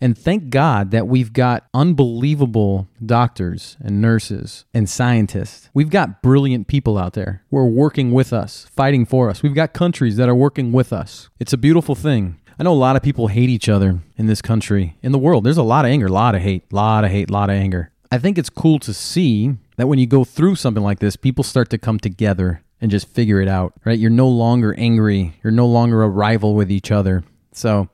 And 0.00 0.16
thank 0.16 0.50
God 0.50 0.90
that 0.90 1.08
we've 1.08 1.32
got 1.32 1.66
unbelievable 1.72 2.88
doctors 3.04 3.76
and 3.80 4.00
nurses 4.00 4.64
and 4.74 4.88
scientists. 4.88 5.70
We've 5.72 5.90
got 5.90 6.22
brilliant 6.22 6.68
people 6.68 6.98
out 6.98 7.14
there 7.14 7.42
who 7.50 7.56
are 7.58 7.66
working 7.66 8.12
with 8.12 8.32
us, 8.32 8.66
fighting 8.74 9.06
for 9.06 9.30
us. 9.30 9.42
We've 9.42 9.54
got 9.54 9.72
countries 9.72 10.16
that 10.16 10.28
are 10.28 10.34
working 10.34 10.72
with 10.72 10.92
us. 10.92 11.30
It's 11.38 11.52
a 11.52 11.58
beautiful 11.58 11.94
thing. 11.94 12.38
I 12.58 12.62
know 12.62 12.72
a 12.72 12.74
lot 12.74 12.96
of 12.96 13.02
people 13.02 13.28
hate 13.28 13.50
each 13.50 13.68
other 13.68 14.00
in 14.16 14.26
this 14.26 14.40
country, 14.40 14.96
in 15.02 15.12
the 15.12 15.18
world. 15.18 15.44
There's 15.44 15.58
a 15.58 15.62
lot 15.62 15.84
of 15.84 15.90
anger, 15.90 16.06
a 16.06 16.12
lot 16.12 16.34
of 16.34 16.42
hate, 16.42 16.64
a 16.72 16.74
lot 16.74 17.04
of 17.04 17.10
hate, 17.10 17.30
a 17.30 17.32
lot 17.32 17.50
of 17.50 17.56
anger. 17.56 17.90
I 18.10 18.18
think 18.18 18.38
it's 18.38 18.48
cool 18.48 18.78
to 18.80 18.94
see 18.94 19.56
that 19.76 19.88
when 19.88 19.98
you 19.98 20.06
go 20.06 20.24
through 20.24 20.54
something 20.54 20.82
like 20.82 21.00
this, 21.00 21.16
people 21.16 21.44
start 21.44 21.68
to 21.70 21.78
come 21.78 21.98
together 21.98 22.62
and 22.80 22.90
just 22.90 23.08
figure 23.08 23.40
it 23.40 23.48
out, 23.48 23.74
right? 23.84 23.98
You're 23.98 24.10
no 24.10 24.28
longer 24.28 24.74
angry. 24.78 25.34
You're 25.42 25.50
no 25.50 25.66
longer 25.66 26.02
a 26.02 26.08
rival 26.08 26.54
with 26.54 26.70
each 26.70 26.90
other. 26.90 27.24
So 27.52 27.88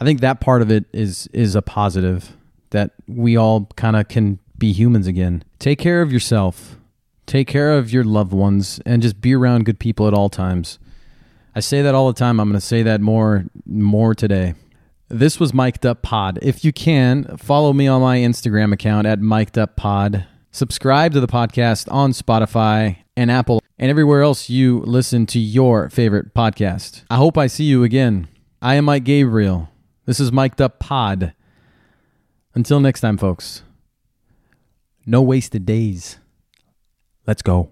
I 0.00 0.04
think 0.04 0.20
that 0.20 0.40
part 0.40 0.62
of 0.62 0.70
it 0.70 0.84
is 0.92 1.28
is 1.32 1.54
a 1.54 1.62
positive 1.62 2.36
that 2.70 2.92
we 3.06 3.36
all 3.36 3.66
kind 3.76 3.96
of 3.96 4.08
can 4.08 4.38
be 4.58 4.72
humans 4.72 5.06
again. 5.06 5.42
Take 5.58 5.78
care 5.78 6.02
of 6.02 6.12
yourself. 6.12 6.76
Take 7.26 7.48
care 7.48 7.76
of 7.76 7.92
your 7.92 8.04
loved 8.04 8.32
ones 8.32 8.80
and 8.86 9.02
just 9.02 9.20
be 9.20 9.34
around 9.34 9.64
good 9.64 9.78
people 9.78 10.08
at 10.08 10.14
all 10.14 10.28
times. 10.28 10.78
I 11.54 11.60
say 11.60 11.82
that 11.82 11.94
all 11.94 12.06
the 12.06 12.18
time. 12.18 12.40
I'm 12.40 12.48
going 12.48 12.60
to 12.60 12.64
say 12.64 12.82
that 12.82 13.00
more 13.00 13.44
more 13.66 14.14
today. 14.14 14.54
This 15.08 15.40
was 15.40 15.54
Mic'd 15.54 15.86
Up 15.86 16.02
Pod. 16.02 16.38
If 16.42 16.64
you 16.64 16.72
can, 16.72 17.36
follow 17.38 17.72
me 17.72 17.86
on 17.86 18.02
my 18.02 18.18
Instagram 18.18 18.72
account 18.72 19.06
at 19.06 19.20
Mic'd 19.20 19.58
Up 19.58 19.74
Pod. 19.74 20.26
Subscribe 20.50 21.12
to 21.12 21.20
the 21.20 21.26
podcast 21.26 21.90
on 21.90 22.12
Spotify 22.12 22.98
and 23.16 23.30
Apple 23.30 23.62
and 23.78 23.90
everywhere 23.90 24.22
else 24.22 24.50
you 24.50 24.80
listen 24.80 25.26
to 25.26 25.38
your 25.38 25.88
favorite 25.90 26.34
podcast. 26.34 27.04
I 27.10 27.16
hope 27.16 27.38
I 27.38 27.46
see 27.46 27.64
you 27.64 27.84
again. 27.84 28.28
I 28.60 28.74
am 28.74 28.86
Mike 28.86 29.04
Gabriel. 29.04 29.68
This 30.08 30.20
is 30.20 30.32
Mic'd 30.32 30.62
Up 30.62 30.78
Pod. 30.78 31.34
Until 32.54 32.80
next 32.80 33.02
time, 33.02 33.18
folks. 33.18 33.62
No 35.04 35.20
wasted 35.20 35.66
days. 35.66 36.16
Let's 37.26 37.42
go. 37.42 37.68